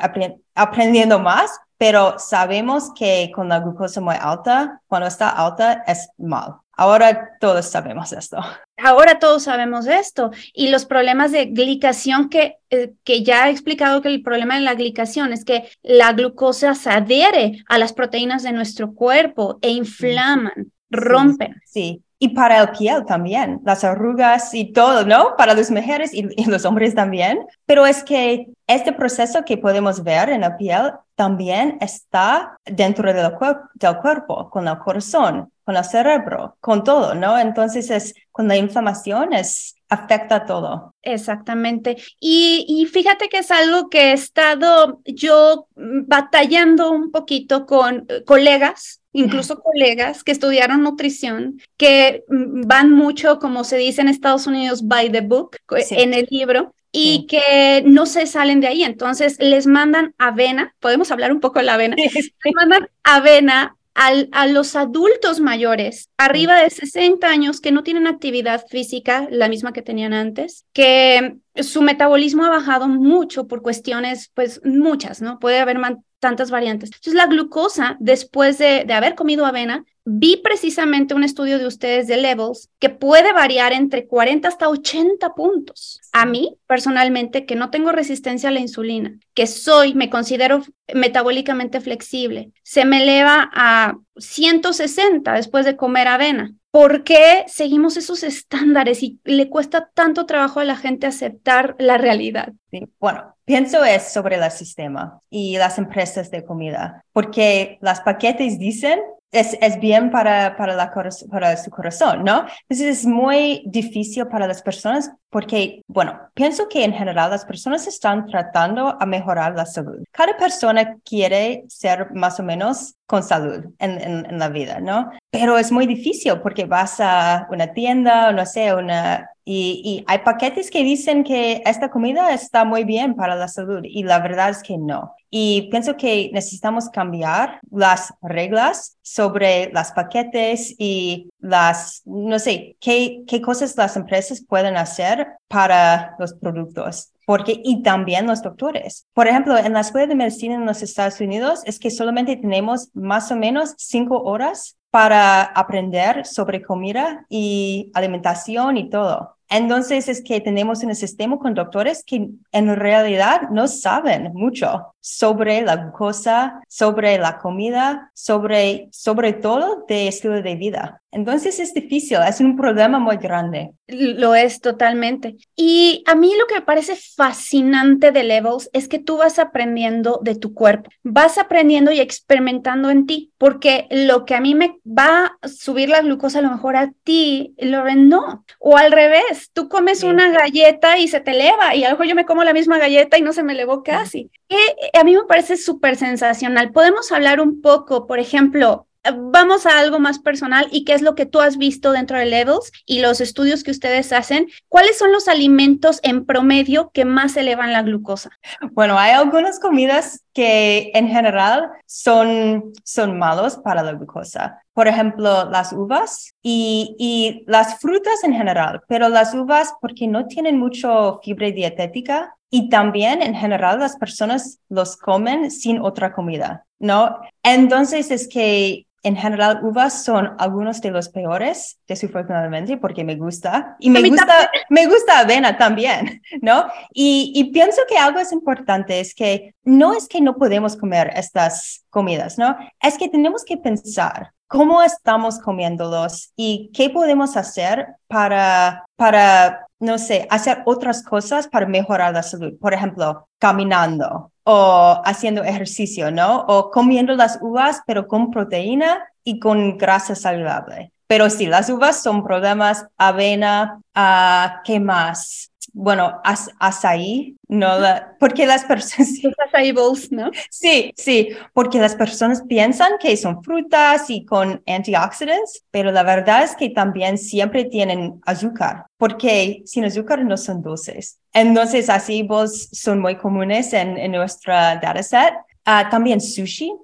aprendiendo 0.54 1.18
más 1.21 1.50
pero 1.82 2.16
sabemos 2.16 2.92
que 2.94 3.32
con 3.34 3.48
la 3.48 3.58
glucosa 3.58 4.00
muy 4.00 4.14
alta, 4.14 4.80
cuando 4.86 5.08
está 5.08 5.30
alta, 5.30 5.82
es 5.88 6.10
mal. 6.16 6.54
Ahora 6.74 7.36
todos 7.40 7.66
sabemos 7.66 8.12
esto. 8.12 8.36
Ahora 8.76 9.18
todos 9.18 9.42
sabemos 9.42 9.88
esto. 9.88 10.30
Y 10.54 10.68
los 10.68 10.84
problemas 10.84 11.32
de 11.32 11.46
glicación 11.46 12.28
que, 12.28 12.58
eh, 12.70 12.92
que 13.02 13.24
ya 13.24 13.48
he 13.48 13.50
explicado 13.50 14.00
que 14.00 14.10
el 14.10 14.22
problema 14.22 14.54
de 14.54 14.60
la 14.60 14.74
glicación 14.74 15.32
es 15.32 15.44
que 15.44 15.68
la 15.82 16.12
glucosa 16.12 16.76
se 16.76 16.88
adhiere 16.88 17.64
a 17.68 17.78
las 17.78 17.92
proteínas 17.92 18.44
de 18.44 18.52
nuestro 18.52 18.94
cuerpo 18.94 19.58
e 19.60 19.70
inflaman, 19.70 20.70
rompen. 20.88 21.60
Sí, 21.66 22.04
y 22.23 22.29
para 22.29 22.61
el 22.61 22.71
piel 22.71 23.05
también, 23.05 23.61
las 23.64 23.83
arrugas 23.83 24.55
y 24.55 24.67
todo, 24.67 25.05
¿no? 25.05 25.35
Para 25.37 25.55
las 25.55 25.73
mujeres 25.73 26.14
y, 26.14 26.23
los 26.49 26.64
hombres 26.64 26.95
también. 26.95 27.45
Pero 27.67 27.85
es 27.85 28.05
que 28.05 28.47
este 28.69 28.93
proceso 28.93 29.45
que 29.45 29.59
podemos 29.59 30.05
ver 30.05 30.29
en 30.29 30.43
la 30.43 30.57
piel 30.57 30.93
también 31.17 31.79
está 31.81 32.57
dentro 32.64 33.12
del, 33.12 33.29
del 33.75 33.97
cuerpo, 33.99 34.49
con 34.50 34.69
el 34.69 34.79
corazón, 34.79 35.50
con 35.64 35.76
el 35.76 35.85
cerebro, 35.85 36.57
con 36.61 36.85
todo, 36.85 37.17
¿no? 37.17 37.37
Entonces 37.37 37.91
es 37.91 38.14
con 38.31 38.47
la 38.47 38.57
inflamación 38.57 39.33
es 39.33 39.75
afecta 39.88 40.47
todo. 40.47 40.95
Exactamente. 41.02 41.97
Y, 42.21 42.64
y, 42.69 42.87
fíjate 42.87 43.29
que 43.29 43.38
es 43.38 43.50
algo 43.50 43.91
que 43.91 44.11
he 44.11 44.12
estado 44.12 45.00
yo 45.05 45.67
batallando 45.75 46.93
un 46.93 47.11
poquito 47.11 47.67
con 47.67 48.07
eh, 48.09 48.23
colegas 48.25 49.01
incluso 49.12 49.61
colegas 49.61 50.25
que 50.25 50.33
estudiaron 50.33 50.83
nutrición, 50.83 51.61
que 51.76 52.25
mm, 52.28 52.62
van 52.66 52.90
mucho, 52.90 53.38
como 53.38 53.64
se 53.64 53.76
dice 53.76 54.00
en 54.00 54.09
Estados 54.09 54.47
Unidos, 54.47 54.87
by 54.87 55.11
the 55.11 55.21
book, 55.21 55.57
en 55.90 56.14
el 56.14 56.26
libro, 56.31 56.75
y 56.90 57.26
que 57.26 57.83
no 57.87 58.07
se 58.07 58.26
salen 58.26 58.61
de 58.61 58.69
ahí. 58.69 58.85
Entonces 58.85 59.37
les 59.40 59.66
mandan 59.66 60.14
avena, 60.19 60.75
podemos 60.81 61.11
hablar 61.11 61.33
un 61.33 61.40
poco 61.40 61.59
de 61.59 61.64
la 61.64 61.75
avena, 61.75 61.97
les 62.14 62.33
mandan 62.54 62.88
avena 63.02 63.76
a 63.95 64.47
los 64.47 64.75
adultos 64.75 65.40
mayores, 65.40 66.09
arriba 66.16 66.62
de 66.62 66.71
60 66.71 67.26
años, 67.26 67.61
que 67.61 67.73
no 67.73 67.83
tienen 67.83 68.07
actividad 68.07 68.64
física, 68.66 69.28
la 69.31 69.49
misma 69.49 69.75
que 69.75 69.83
tenían 69.83 70.14
antes, 70.14 70.64
que 70.73 71.37
su 71.57 71.83
metabolismo 71.83 72.45
ha 72.45 72.49
bajado 72.49 72.88
mucho 72.88 73.47
por 73.47 73.61
cuestiones, 73.61 74.31
pues 74.35 74.62
muchas, 74.64 75.21
¿no? 75.21 75.38
Puede 75.38 75.59
haber 75.59 75.78
tantas 76.23 76.52
variantes. 76.52 76.88
Entonces, 76.91 77.14
la 77.14 77.26
glucosa, 77.26 77.97
después 77.99 78.57
de, 78.57 78.85
de, 78.87 78.95
haber 78.95 79.17
comido 79.17 79.45
avena, 79.45 79.85
vi 80.04 80.37
precisamente 80.38 81.14
un 81.14 81.25
estudio 81.25 81.59
de 81.59 81.66
ustedes 81.66 82.06
de 82.09 82.16
levels 82.16 82.71
que 82.78 82.90
puede 82.90 83.32
variar 83.32 83.73
entre 83.73 84.06
40 84.06 84.49
hasta 84.49 84.68
80 84.68 85.35
puntos. 85.35 86.00
A 86.12 86.26
mí, 86.26 86.56
personalmente, 86.66 87.47
que 87.47 87.56
no 87.56 87.71
tengo 87.71 87.92
resistencia 87.92 88.49
a 88.49 88.52
la 88.52 88.61
insulina, 88.61 89.18
que 89.35 89.47
soy, 89.47 89.94
me 89.94 90.11
considero 90.11 90.62
metabólicamente 90.92 91.80
flexible, 91.80 92.50
se 92.62 92.85
me 92.85 93.02
eleva 93.02 93.50
a 93.54 93.99
160 94.16 95.32
después 95.35 95.64
de 95.64 95.76
comer 95.76 96.09
avena. 96.09 96.52
¿Por 96.71 97.04
qué 97.04 97.44
seguimos 97.49 97.99
esos 97.99 98.23
estándares 98.23 99.02
y 99.02 99.21
le 99.25 99.50
cuesta 99.50 99.90
tanto 99.92 100.25
trabajo 100.25 100.59
a 100.59 100.64
la 100.64 100.76
gente 100.76 101.06
aceptar 101.06 101.76
la 101.78 101.99
realidad? 101.99 102.52
bueno, 102.99 103.37
pienso 103.44 103.85
es 103.85 104.11
sobre 104.11 104.37
el 104.37 104.50
sistema 104.50 105.21
y 105.28 105.59
las 105.59 105.76
empresas 105.76 106.30
de 106.30 106.42
comida, 106.42 107.04
porque 107.12 107.76
las 107.82 108.00
paquetes 108.00 108.59
dicen 108.59 108.99
es, 109.32 109.56
es 109.60 109.80
bien 109.80 110.10
para, 110.10 110.56
para, 110.56 110.76
la, 110.76 110.92
para 111.30 111.56
su 111.56 111.70
corazón, 111.70 112.22
¿no? 112.22 112.44
Entonces 112.68 112.98
es 112.98 113.06
muy 113.06 113.62
difícil 113.66 114.26
para 114.26 114.46
las 114.46 114.62
personas 114.62 115.10
porque, 115.30 115.82
bueno, 115.88 116.20
pienso 116.34 116.68
que 116.68 116.84
en 116.84 116.92
general 116.92 117.30
las 117.30 117.46
personas 117.46 117.86
están 117.86 118.26
tratando 118.26 118.96
a 119.00 119.06
mejorar 119.06 119.54
la 119.56 119.64
salud. 119.64 120.04
Cada 120.12 120.36
persona 120.36 120.98
quiere 121.04 121.64
ser 121.68 122.12
más 122.12 122.38
o 122.38 122.42
menos 122.42 122.94
con 123.06 123.22
salud 123.22 123.64
en, 123.78 123.90
en, 124.00 124.26
en 124.26 124.38
la 124.38 124.50
vida, 124.50 124.80
¿no? 124.80 125.10
Pero 125.30 125.56
es 125.56 125.72
muy 125.72 125.86
difícil 125.86 126.38
porque 126.42 126.66
vas 126.66 127.00
a 127.00 127.48
una 127.50 127.72
tienda, 127.72 128.28
o 128.28 128.32
no 128.32 128.44
sé, 128.44 128.74
una 128.74 129.31
y, 129.44 129.82
y, 129.84 130.04
hay 130.06 130.18
paquetes 130.18 130.70
que 130.70 130.84
dicen 130.84 131.25
que 131.25 131.62
esta 131.66 131.90
comida 131.90 132.32
está 132.32 132.64
muy 132.64 132.84
bien 132.84 133.14
para 133.14 133.34
la 133.34 133.49
salud 133.49 133.80
y 133.82 134.04
la 134.04 134.20
verdad 134.20 134.50
es 134.50 134.62
que 134.62 134.78
no. 134.78 135.14
Y 135.30 135.68
pienso 135.70 135.96
que 135.96 136.30
necesitamos 136.32 136.90
cambiar 136.90 137.58
las 137.70 138.12
reglas 138.20 138.99
sobre 139.02 139.72
las 139.72 139.92
paquetes 139.92 140.75
y 140.78 141.30
las, 141.40 142.02
no 142.04 142.38
sé, 142.38 142.76
qué, 142.80 143.22
qué 143.26 143.40
cosas 143.40 143.76
las 143.76 143.96
empresas 143.96 144.44
pueden 144.46 144.76
hacer 144.76 145.26
para 145.49 146.14
los 146.18 146.34
productos. 146.34 147.12
Porque, 147.25 147.60
y 147.64 147.82
también 147.82 148.26
los 148.26 148.43
doctores. 148.43 149.06
Por 149.14 149.26
ejemplo, 149.26 149.56
en 149.56 149.73
la 149.73 149.80
escuela 149.80 150.06
de 150.06 150.14
medicina 150.14 150.54
en 150.54 150.67
los 150.67 150.82
Estados 150.82 151.21
Unidos 151.21 151.62
es 151.64 151.78
que 151.78 151.90
solamente 151.90 152.36
tenemos 152.36 152.90
más 152.95 153.30
o 153.32 153.36
menos 153.36 153.75
cinco 153.78 154.21
horas 154.23 154.76
para 154.93 155.43
aprender 155.45 156.26
sobre 156.26 156.63
comida 156.63 157.25
y 157.31 157.91
alimentación 157.95 158.76
y 158.76 158.91
todo. 158.91 159.39
Entonces 159.52 160.08
es 160.08 160.23
que 160.23 160.41
tenemos 160.41 160.82
un 160.82 160.95
sistema 160.95 161.38
con 161.38 161.52
doctores 161.52 162.02
que 162.04 162.28
en 162.52 162.76
realidad 162.76 163.50
no 163.50 163.69
saben 163.69 164.32
mucho 164.32 164.95
sobre 165.00 165.60
la 165.62 165.76
glucosa, 165.76 166.62
sobre 166.69 167.19
la 167.19 167.38
comida, 167.38 168.10
sobre, 168.15 168.88
sobre 168.93 169.34
todo 169.34 169.84
de 169.88 170.08
estilo 170.08 170.41
de 170.41 170.54
vida. 170.54 171.02
Entonces 171.10 171.60
es 171.60 171.75
difícil, 171.75 172.19
es 172.26 172.41
un 172.41 172.56
problema 172.56 172.99
muy 172.99 173.19
grande. 173.19 173.73
Lo 173.86 174.34
es 174.34 174.62
totalmente. 174.62 175.36
Y 175.54 176.02
a 176.06 176.15
mí 176.15 176.32
lo 176.38 176.47
que 176.47 176.54
me 176.54 176.62
parece 176.62 176.97
fascinante 176.97 178.12
de 178.12 178.23
Levels 178.23 178.71
es 178.73 178.88
que 178.88 178.99
tú 178.99 179.19
vas 179.19 179.38
aprendiendo 179.38 180.21
de 180.23 180.36
tu 180.36 180.54
cuerpo, 180.54 180.88
vas 181.02 181.36
aprendiendo 181.36 181.93
y 181.93 182.00
experimentando 182.00 182.88
en 182.88 183.04
ti, 183.06 183.30
porque 183.36 183.88
lo 183.91 184.25
que 184.25 184.34
a 184.34 184.41
mí 184.41 184.54
me 184.54 184.78
va 184.86 185.36
a 185.43 185.49
subir 185.49 185.91
la 185.91 186.00
glucosa 186.00 186.38
a 186.38 186.43
lo 186.43 186.50
mejor 186.50 186.76
a 186.76 186.93
ti, 187.04 187.54
Loren, 187.58 188.08
no. 188.08 188.45
O 188.58 188.78
al 188.78 188.91
revés, 188.91 189.42
tú 189.52 189.69
comes 189.69 190.02
una 190.02 190.31
galleta 190.31 190.99
y 190.99 191.09
se 191.09 191.21
te 191.21 191.33
eleva 191.33 191.75
y 191.75 191.85
a 191.85 191.89
lo 191.89 191.95
mejor 191.95 192.07
yo 192.07 192.15
me 192.15 192.26
como 192.26 192.45
la 192.45 192.52
misma 192.52 192.78
galleta 192.78 193.19
y 193.19 193.23
no 193.23 193.33
se 193.33 193.43
me 193.43 193.52
elevó 193.52 193.83
casi. 193.83 194.31
Que 194.49 194.59
a 194.99 195.05
mí 195.05 195.15
me 195.15 195.25
parece 195.25 195.57
súper 195.57 195.97
sensacional. 195.97 196.73
Podemos 196.73 197.11
hablar 197.13 197.41
un 197.41 197.61
poco, 197.61 198.07
por 198.07 198.19
ejemplo, 198.19 198.87
vamos 199.10 199.67
a 199.67 199.78
algo 199.78 199.99
más 199.99 200.19
personal 200.19 200.69
y 200.71 200.84
qué 200.84 200.95
es 200.95 201.02
lo 201.02 201.15
que 201.15 201.26
tú 201.26 201.41
has 201.41 201.56
visto 201.56 201.93
dentro 201.93 202.19
de 202.19 202.26
Levels 202.26 202.71
y 202.86 203.00
los 203.00 203.21
estudios 203.21 203.65
que 203.65 203.71
ustedes 203.71 204.12
hacen. 204.12 204.49
¿Cuáles 204.69 204.99
son 204.99 205.12
los 205.12 205.28
alimentos 205.28 205.99
en 206.02 206.25
promedio 206.25 206.91
que 206.93 207.04
más 207.04 207.36
elevan 207.36 207.73
la 207.73 207.82
glucosa? 207.82 208.30
Bueno, 208.73 208.99
hay 208.99 209.12
algunas 209.12 209.58
comidas 209.58 210.25
que 210.32 210.91
en 210.95 211.08
general 211.08 211.71
son, 211.86 212.73
son 212.84 213.19
malos 213.19 213.56
para 213.56 213.82
la 213.82 213.93
glucosa. 213.93 214.62
Por 214.73 214.88
ejemplo, 214.88 215.50
las 215.50 215.73
uvas 215.73 216.34
y, 216.43 217.45
las 217.47 217.78
frutas 217.80 218.25
en 218.25 218.32
general, 218.32 218.82
pero 218.88 219.08
las 219.08 219.34
uvas 219.34 219.75
porque 219.80 220.06
no 220.06 220.26
tienen 220.26 220.58
mucho 220.58 221.21
fibra 221.23 221.50
dietética 221.50 222.36
y 222.49 222.69
también 222.71 223.23
en 223.23 223.34
general 223.34 223.80
las 223.80 223.97
personas 223.97 224.60
los 224.69 224.97
comen 224.97 225.50
sin 225.50 225.78
otra 225.80 226.12
comida, 226.12 226.65
¿no? 226.78 227.19
Entonces 227.43 228.10
es 228.10 228.28
que 228.28 228.86
en 229.02 229.17
general 229.17 229.60
uvas 229.62 230.04
son 230.04 230.34
algunos 230.38 230.80
de 230.80 230.91
los 230.91 231.08
peores, 231.08 231.78
desafortunadamente, 231.88 232.76
porque 232.76 233.04
me 233.04 233.17
gusta. 233.17 233.76
Y 233.80 233.91
me 233.91 234.08
gusta, 234.08 234.50
me 234.71 234.86
gusta 234.86 235.21
avena 235.21 235.58
también, 235.58 236.23
¿no? 236.41 236.67
Y, 236.93 237.32
y 237.34 237.52
pienso 237.52 237.82
que 237.88 237.99
algo 237.99 238.21
es 238.21 238.32
importante, 238.32 239.00
es 239.00 239.15
que 239.15 239.54
no 239.65 239.95
es 239.95 240.08
que 240.08 240.21
no 240.21 240.36
podemos 240.36 240.76
comer 240.76 241.12
estas 241.17 241.84
comidas, 241.91 242.38
¿no? 242.38 242.56
Es 242.80 242.97
que 242.97 243.08
tenemos 243.08 243.45
que 243.45 243.56
pensar 243.56 244.32
cómo 244.52 244.82
estamos 244.82 245.38
comiéndolos 245.38 246.30
y 246.36 246.71
qué 246.75 246.91
podemos 246.91 247.38
hacer 247.38 247.86
para, 248.06 248.84
para, 248.97 249.67
no 249.82 249.99
sé, 249.99 250.28
hacer 250.30 250.62
otras 250.64 251.02
cosas 251.02 251.49
para 251.49 251.66
mejorar 251.66 252.14
la 252.14 252.23
salud. 252.23 252.56
Por 252.60 252.73
ejemplo, 252.73 253.28
caminando 253.38 254.30
o 254.45 255.02
haciendo 255.04 255.42
ejercicio, 255.42 256.10
¿no? 256.12 256.45
O 256.47 256.71
comiendo 256.71 257.14
las 257.14 257.38
uvas, 257.42 257.82
pero 257.84 258.06
con 258.06 258.30
proteína 258.30 259.04
y 259.25 259.40
con 259.40 259.76
grasa 259.76 260.14
saludable. 260.14 260.92
Pero 261.08 261.28
sí, 261.28 261.47
las 261.47 261.68
uvas 261.68 262.00
son 262.00 262.25
problemas, 262.25 262.86
avena, 262.97 263.80
uh, 263.97 264.62
¿qué 264.64 264.78
más? 264.78 265.51
Bueno, 265.73 266.21
as, 266.25 266.50
azaí, 266.58 267.37
no 267.49 267.78
la, 267.78 268.17
porque 268.19 268.47
las 268.47 268.65
personas... 268.65 269.11
Los 269.23 269.75
bowls, 269.75 270.13
¿no? 270.13 270.30
Sí, 270.50 270.93
sí, 270.97 271.30
porque 271.52 271.78
las 271.78 271.95
personas 271.95 272.43
piensan 272.49 272.93
que 273.00 273.17
son 273.17 273.43
frutas 273.43 274.08
y 274.11 274.25
con 274.25 274.63
antioxidantes, 274.67 275.65
pero 275.71 275.91
la 275.93 276.02
verdad 276.02 276.45
es 276.45 276.54
que 276.56 276.71
también 276.71 277.19
siempre 277.19 277.65
tienen 277.65 278.21
azúcar, 278.26 278.87
porque 278.97 279.63
sin 279.65 279.85
azúcar 279.85 280.25
no 280.25 280.37
son 280.37 280.63
dulces. 280.63 281.19
Entonces, 281.32 281.89
así 281.89 282.23
bowls 282.23 282.69
son 282.73 283.00
muy 283.00 283.17
comunes 283.17 283.73
en, 283.73 283.97
en 283.99 284.13
nuestra 284.13 284.76
dataset. 284.76 285.35
Uh, 285.65 285.89
también 285.91 286.21
sushi 286.21 286.75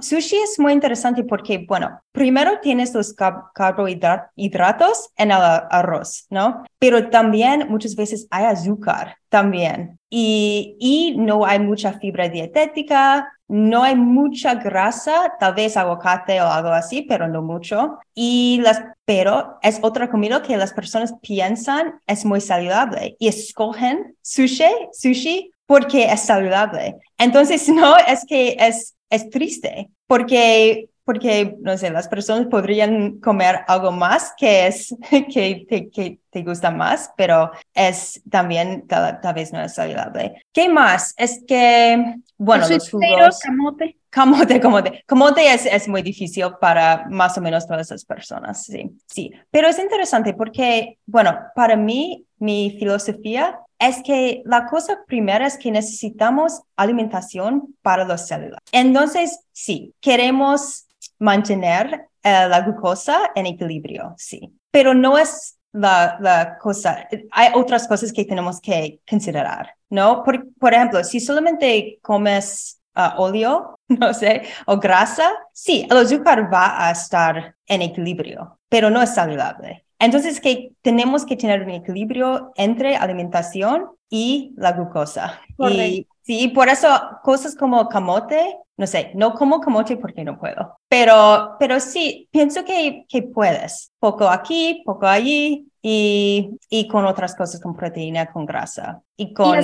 sushi 0.00 0.36
es 0.36 0.58
muy 0.58 0.72
interesante 0.72 1.24
porque, 1.24 1.64
bueno, 1.68 2.00
primero 2.12 2.60
tienes 2.60 2.94
los 2.94 3.14
carbohidratos 3.14 5.10
en 5.16 5.30
el 5.30 5.38
arroz, 5.40 6.26
¿no? 6.30 6.64
Pero 6.78 7.10
también 7.10 7.66
muchas 7.68 7.94
veces 7.94 8.26
hay 8.30 8.44
azúcar 8.44 9.16
también. 9.28 9.98
Y, 10.08 11.14
no 11.18 11.44
hay 11.44 11.58
mucha 11.58 11.94
fibra 11.94 12.28
dietética, 12.28 13.32
no 13.48 13.82
hay 13.82 13.94
mucha 13.94 14.54
grasa, 14.54 15.34
tal 15.38 15.54
vez 15.54 15.76
aguacate 15.76 16.40
o 16.40 16.46
algo 16.46 16.70
así, 16.70 17.02
pero 17.02 17.28
no 17.28 17.42
mucho. 17.42 17.98
Y 18.14 18.60
las, 18.62 18.82
pero 19.04 19.58
es 19.62 19.78
otra 19.82 20.08
comida 20.10 20.42
que 20.42 20.56
las 20.56 20.72
personas 20.72 21.14
piensan 21.20 22.00
es 22.06 22.24
muy 22.24 22.40
saludable 22.40 23.16
y 23.18 23.28
escogen 23.28 24.16
sushi, 24.22 24.64
sushi 24.92 25.50
porque 25.66 26.04
es 26.04 26.20
saludable. 26.20 26.96
Entonces, 27.18 27.68
no, 27.80 27.96
es 27.96 28.24
que 28.26 28.56
es, 28.58 28.95
es 29.10 29.30
triste 29.30 29.90
porque 30.06 30.88
porque, 31.06 31.56
no 31.60 31.78
sé, 31.78 31.88
las 31.90 32.08
personas 32.08 32.48
podrían 32.48 33.20
comer 33.20 33.60
algo 33.68 33.92
más 33.92 34.34
que 34.36 34.66
es, 34.66 34.92
que, 35.32 35.64
que, 35.92 36.18
te 36.28 36.42
gusta 36.42 36.72
más, 36.72 37.12
pero 37.16 37.52
es 37.72 38.20
también 38.28 38.86
tal, 38.88 39.20
vez 39.32 39.52
no 39.52 39.62
es 39.62 39.72
saludable. 39.72 40.42
¿Qué 40.52 40.68
más? 40.68 41.14
Es 41.16 41.44
que, 41.46 42.16
bueno, 42.36 42.68
los 42.68 42.90
jugos... 42.90 43.38
Camote. 43.38 43.96
Camote, 44.10 44.60
camote. 44.60 45.04
Camote 45.06 45.54
es, 45.54 45.64
es 45.66 45.86
muy 45.86 46.02
difícil 46.02 46.46
para 46.60 47.06
más 47.08 47.38
o 47.38 47.40
menos 47.40 47.66
todas 47.68 47.86
esas 47.86 48.04
personas, 48.04 48.64
sí, 48.64 48.90
sí. 49.06 49.30
Pero 49.50 49.68
es 49.68 49.78
interesante 49.78 50.34
porque, 50.34 50.98
bueno, 51.06 51.38
para 51.54 51.76
mí, 51.76 52.26
mi 52.38 52.76
filosofía 52.78 53.60
es 53.78 54.02
que 54.02 54.42
la 54.44 54.66
cosa 54.66 55.00
primera 55.06 55.46
es 55.46 55.58
que 55.58 55.70
necesitamos 55.70 56.62
alimentación 56.76 57.74
para 57.82 58.04
las 58.04 58.26
células. 58.28 58.60
Entonces, 58.72 59.40
sí, 59.52 59.94
queremos 60.00 60.86
mantener 61.18 62.08
eh, 62.22 62.48
la 62.48 62.60
glucosa 62.60 63.30
en 63.34 63.46
equilibrio, 63.46 64.14
sí. 64.16 64.52
Pero 64.70 64.94
no 64.94 65.18
es 65.18 65.58
la, 65.72 66.16
la, 66.20 66.58
cosa, 66.58 67.06
hay 67.30 67.50
otras 67.54 67.86
cosas 67.86 68.12
que 68.12 68.24
tenemos 68.24 68.60
que 68.60 69.00
considerar, 69.08 69.74
¿no? 69.90 70.22
Por, 70.24 70.52
por 70.54 70.72
ejemplo, 70.72 71.04
si 71.04 71.20
solamente 71.20 71.98
comes 72.02 72.80
uh, 72.96 73.20
óleo, 73.20 73.78
no 73.88 74.12
sé, 74.14 74.42
o 74.66 74.78
grasa, 74.78 75.30
sí, 75.52 75.86
el 75.90 75.98
azúcar 75.98 76.52
va 76.52 76.88
a 76.88 76.90
estar 76.90 77.54
en 77.66 77.82
equilibrio, 77.82 78.58
pero 78.68 78.90
no 78.90 79.02
es 79.02 79.14
saludable. 79.14 79.85
Entonces, 79.98 80.40
que 80.40 80.72
tenemos 80.82 81.24
que 81.24 81.36
tener 81.36 81.62
un 81.62 81.70
equilibrio 81.70 82.52
entre 82.56 82.96
alimentación 82.96 83.86
y 84.10 84.52
la 84.56 84.72
glucosa. 84.72 85.40
Y, 85.58 86.06
sí, 86.22 86.48
por 86.48 86.68
eso 86.68 86.88
cosas 87.22 87.54
como 87.56 87.88
camote 87.88 88.58
no 88.76 88.86
sé, 88.86 89.10
no 89.14 89.32
como 89.34 89.60
camote 89.60 89.96
porque 89.96 90.22
no 90.22 90.38
puedo, 90.38 90.78
pero, 90.88 91.56
pero 91.58 91.80
sí, 91.80 92.28
pienso 92.30 92.64
que, 92.64 93.06
que 93.08 93.22
puedes, 93.22 93.92
poco 93.98 94.28
aquí, 94.28 94.82
poco 94.84 95.06
allí, 95.06 95.66
y, 95.88 96.58
y, 96.68 96.88
con 96.88 97.06
otras 97.06 97.36
cosas, 97.36 97.60
con 97.60 97.76
proteína, 97.76 98.26
con 98.26 98.44
grasa 98.44 99.02
y 99.16 99.32
con 99.32 99.56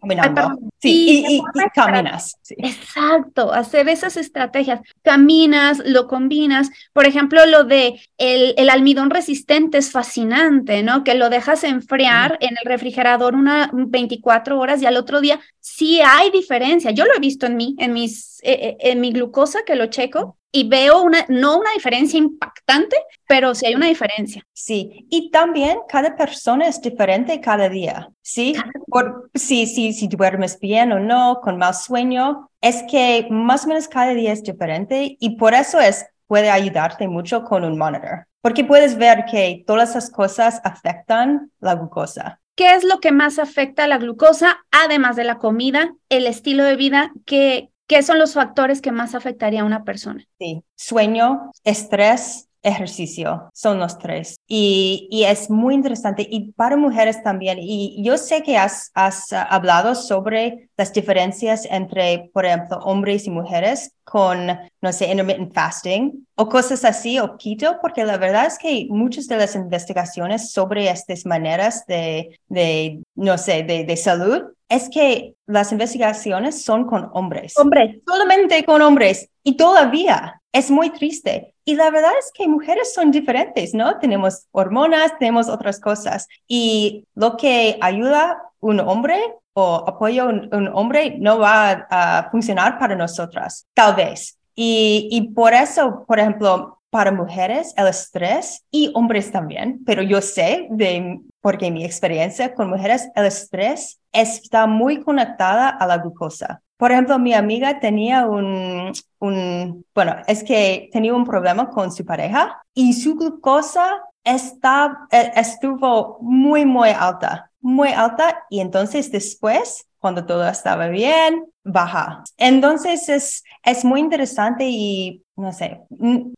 caminando. 0.00 0.56
sí, 0.78 1.24
y, 1.26 1.36
y, 1.38 1.42
caminas. 1.74 2.38
Exacto, 2.50 3.52
hacer 3.52 3.88
esas 3.88 4.16
estrategias. 4.16 4.78
Caminas, 5.02 5.82
lo 5.84 6.06
combinas. 6.06 6.70
Por 6.92 7.04
ejemplo, 7.04 7.44
lo 7.46 7.64
de 7.64 8.00
el, 8.16 8.54
el 8.56 8.70
almidón 8.70 9.10
resistente 9.10 9.78
es 9.78 9.90
fascinante, 9.90 10.84
¿no? 10.84 11.02
Que 11.02 11.14
lo 11.14 11.30
dejas 11.30 11.64
enfriar 11.64 12.38
en 12.40 12.50
el 12.50 12.64
refrigerador 12.64 13.34
una 13.34 13.68
24 13.72 14.60
horas 14.60 14.80
y 14.82 14.86
al 14.86 14.96
otro 14.96 15.20
día 15.20 15.40
sí 15.58 16.00
hay 16.00 16.30
diferencia. 16.30 16.92
Yo 16.92 17.06
lo 17.06 17.14
he 17.16 17.18
visto 17.18 17.46
en 17.46 17.56
mí, 17.56 17.74
en 17.80 17.92
mis, 17.92 18.38
eh, 18.44 18.52
eh, 18.52 18.76
en 18.78 19.00
mi 19.00 19.10
glucosa 19.10 19.64
que 19.66 19.74
lo 19.74 19.86
checo 19.86 20.35
y 20.56 20.66
veo 20.66 21.02
una, 21.02 21.26
no 21.28 21.58
una 21.58 21.72
diferencia 21.72 22.16
impactante, 22.16 22.96
pero 23.28 23.54
sí 23.54 23.66
hay 23.66 23.74
una 23.74 23.88
diferencia. 23.88 24.42
Sí, 24.54 25.06
y 25.10 25.30
también 25.30 25.80
cada 25.86 26.16
persona 26.16 26.66
es 26.66 26.80
diferente 26.80 27.42
cada 27.42 27.68
día, 27.68 28.08
¿sí? 28.22 28.54
Por, 28.86 29.28
sí, 29.34 29.66
sí, 29.66 29.92
si 29.92 30.08
duermes 30.08 30.58
bien 30.58 30.92
o 30.92 30.98
no, 30.98 31.40
con 31.42 31.58
mal 31.58 31.74
sueño, 31.74 32.48
es 32.62 32.82
que 32.90 33.26
más 33.28 33.66
o 33.66 33.68
menos 33.68 33.86
cada 33.86 34.14
día 34.14 34.32
es 34.32 34.42
diferente 34.42 35.18
y 35.20 35.36
por 35.36 35.52
eso 35.52 35.78
es, 35.78 36.06
puede 36.26 36.48
ayudarte 36.48 37.06
mucho 37.06 37.44
con 37.44 37.62
un 37.62 37.76
monitor, 37.76 38.26
porque 38.40 38.64
puedes 38.64 38.96
ver 38.96 39.26
que 39.30 39.62
todas 39.66 39.90
esas 39.90 40.10
cosas 40.10 40.62
afectan 40.64 41.50
la 41.60 41.74
glucosa. 41.74 42.40
¿Qué 42.54 42.74
es 42.74 42.82
lo 42.82 43.00
que 43.00 43.12
más 43.12 43.38
afecta 43.38 43.84
a 43.84 43.88
la 43.88 43.98
glucosa, 43.98 44.64
además 44.70 45.16
de 45.16 45.24
la 45.24 45.36
comida, 45.36 45.92
el 46.08 46.26
estilo 46.26 46.64
de 46.64 46.76
vida? 46.76 47.12
que 47.26 47.68
¿Qué 47.86 48.02
son 48.02 48.18
los 48.18 48.34
factores 48.34 48.80
que 48.80 48.92
más 48.92 49.14
afectaría 49.14 49.62
a 49.62 49.64
una 49.64 49.84
persona? 49.84 50.24
Sí, 50.38 50.62
sueño, 50.74 51.50
estrés, 51.64 52.45
ejercicio, 52.66 53.48
son 53.54 53.78
los 53.78 53.98
tres. 53.98 54.36
Y, 54.46 55.08
y, 55.10 55.24
es 55.24 55.48
muy 55.50 55.74
interesante 55.74 56.26
y 56.28 56.52
para 56.52 56.76
mujeres 56.76 57.22
también. 57.22 57.58
Y 57.60 58.02
yo 58.04 58.18
sé 58.18 58.42
que 58.42 58.56
has, 58.56 58.90
has 58.94 59.32
hablado 59.32 59.94
sobre 59.94 60.68
las 60.76 60.92
diferencias 60.92 61.66
entre, 61.70 62.30
por 62.32 62.44
ejemplo, 62.44 62.78
hombres 62.78 63.26
y 63.26 63.30
mujeres 63.30 63.92
con, 64.04 64.46
no 64.80 64.92
sé, 64.92 65.06
intermittent 65.10 65.54
fasting 65.54 66.26
o 66.34 66.48
cosas 66.48 66.84
así 66.84 67.18
o 67.18 67.36
keto, 67.36 67.78
porque 67.80 68.04
la 68.04 68.18
verdad 68.18 68.46
es 68.46 68.58
que 68.58 68.86
muchas 68.90 69.26
de 69.26 69.36
las 69.36 69.54
investigaciones 69.54 70.52
sobre 70.52 70.88
estas 70.90 71.24
maneras 71.26 71.86
de, 71.86 72.38
de 72.48 73.02
no 73.14 73.38
sé, 73.38 73.62
de, 73.62 73.84
de 73.84 73.96
salud 73.96 74.42
es 74.68 74.88
que 74.88 75.34
las 75.46 75.72
investigaciones 75.72 76.64
son 76.64 76.86
con 76.86 77.10
hombres. 77.12 77.56
Hombres. 77.58 77.98
Solamente 78.06 78.64
con 78.64 78.82
hombres. 78.82 79.28
Y 79.44 79.56
todavía 79.56 80.40
es 80.52 80.70
muy 80.70 80.90
triste. 80.90 81.54
Y 81.68 81.74
la 81.74 81.90
verdad 81.90 82.12
es 82.16 82.30
que 82.32 82.46
mujeres 82.46 82.94
son 82.94 83.10
diferentes, 83.10 83.74
¿no? 83.74 83.98
Tenemos 83.98 84.46
hormonas, 84.52 85.18
tenemos 85.18 85.48
otras 85.48 85.80
cosas. 85.80 86.28
Y 86.46 87.08
lo 87.16 87.36
que 87.36 87.76
ayuda 87.80 88.40
un 88.60 88.78
hombre 88.78 89.20
o 89.52 89.84
apoya 89.84 90.22
a 90.22 90.26
un, 90.26 90.48
un, 90.54 90.68
hombre 90.68 91.16
no 91.18 91.40
va 91.40 91.88
a 91.90 92.30
funcionar 92.30 92.78
para 92.78 92.94
nosotras, 92.94 93.66
tal 93.74 93.96
vez. 93.96 94.38
Y, 94.54 95.08
y 95.10 95.32
por 95.32 95.54
eso, 95.54 96.04
por 96.06 96.20
ejemplo, 96.20 96.80
para 96.88 97.10
mujeres 97.10 97.74
el 97.76 97.88
estrés 97.88 98.64
y 98.70 98.92
hombres 98.94 99.32
también, 99.32 99.82
pero 99.84 100.02
yo 100.02 100.22
sé 100.22 100.68
de 100.70 101.20
porque 101.40 101.72
mi 101.72 101.84
experiencia 101.84 102.54
con 102.54 102.70
mujeres 102.70 103.08
el 103.16 103.26
estrés 103.26 104.00
está 104.12 104.66
muy 104.66 105.02
conectada 105.02 105.68
a 105.68 105.86
la 105.86 105.98
glucosa. 105.98 106.62
Por 106.76 106.92
ejemplo, 106.92 107.18
mi 107.18 107.32
amiga 107.32 107.80
tenía 107.80 108.26
un, 108.26 108.92
un, 109.18 109.84
bueno, 109.94 110.16
es 110.26 110.44
que 110.44 110.90
tenía 110.92 111.14
un 111.14 111.24
problema 111.24 111.70
con 111.70 111.90
su 111.90 112.04
pareja 112.04 112.62
y 112.74 112.92
su 112.92 113.16
glucosa 113.16 114.02
está, 114.24 115.06
e, 115.10 115.32
estuvo 115.36 116.18
muy, 116.20 116.66
muy 116.66 116.90
alta, 116.90 117.50
muy 117.60 117.88
alta 117.88 118.44
y 118.50 118.60
entonces 118.60 119.10
después, 119.10 119.86
cuando 119.98 120.26
todo 120.26 120.46
estaba 120.48 120.88
bien, 120.88 121.46
baja. 121.64 122.22
Entonces 122.36 123.08
es, 123.08 123.42
es 123.64 123.84
muy 123.84 124.00
interesante 124.00 124.66
y 124.68 125.22
no 125.36 125.52
sé, 125.52 125.80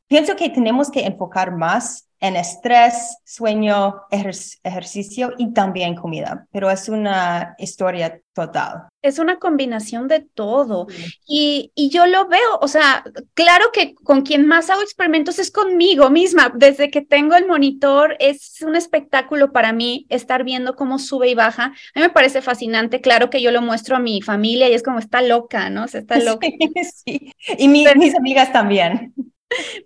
pienso 0.06 0.36
que 0.36 0.50
tenemos 0.50 0.90
que 0.90 1.04
enfocar 1.04 1.52
más 1.52 2.07
en 2.20 2.36
estrés, 2.36 3.18
sueño, 3.24 4.02
ejercicio 4.10 5.32
y 5.38 5.52
también 5.52 5.94
comida, 5.94 6.46
pero 6.50 6.70
es 6.70 6.88
una 6.88 7.54
historia 7.58 8.20
total. 8.32 8.88
Es 9.02 9.18
una 9.18 9.38
combinación 9.38 10.08
de 10.08 10.20
todo 10.20 10.86
y, 11.26 11.72
y, 11.74 11.90
yo 11.90 12.06
lo 12.06 12.26
veo, 12.28 12.58
o 12.60 12.68
sea, 12.68 13.04
claro 13.34 13.66
que 13.72 13.94
con 13.94 14.22
quien 14.22 14.46
más 14.46 14.70
hago 14.70 14.82
experimentos 14.82 15.38
es 15.38 15.50
conmigo 15.50 16.10
misma, 16.10 16.52
desde 16.54 16.90
que 16.90 17.02
tengo 17.02 17.36
el 17.36 17.46
monitor 17.46 18.16
es 18.18 18.60
un 18.62 18.74
espectáculo 18.74 19.52
para 19.52 19.72
mí 19.72 20.06
estar 20.08 20.44
viendo 20.44 20.74
cómo 20.74 20.98
sube 20.98 21.28
y 21.28 21.34
baja, 21.34 21.64
a 21.64 22.00
mí 22.00 22.02
me 22.02 22.10
parece 22.10 22.42
fascinante, 22.42 23.00
claro 23.00 23.30
que 23.30 23.40
yo 23.40 23.52
lo 23.52 23.62
muestro 23.62 23.96
a 23.96 24.00
mi 24.00 24.20
familia 24.22 24.68
y 24.68 24.74
es 24.74 24.82
como 24.82 24.98
está 24.98 25.22
loca, 25.22 25.70
¿no? 25.70 25.84
Está 25.84 26.18
loca. 26.18 26.46
Sí, 27.04 27.32
y 27.56 27.68
mis 27.68 28.14
amigas 28.16 28.52
también. 28.52 29.14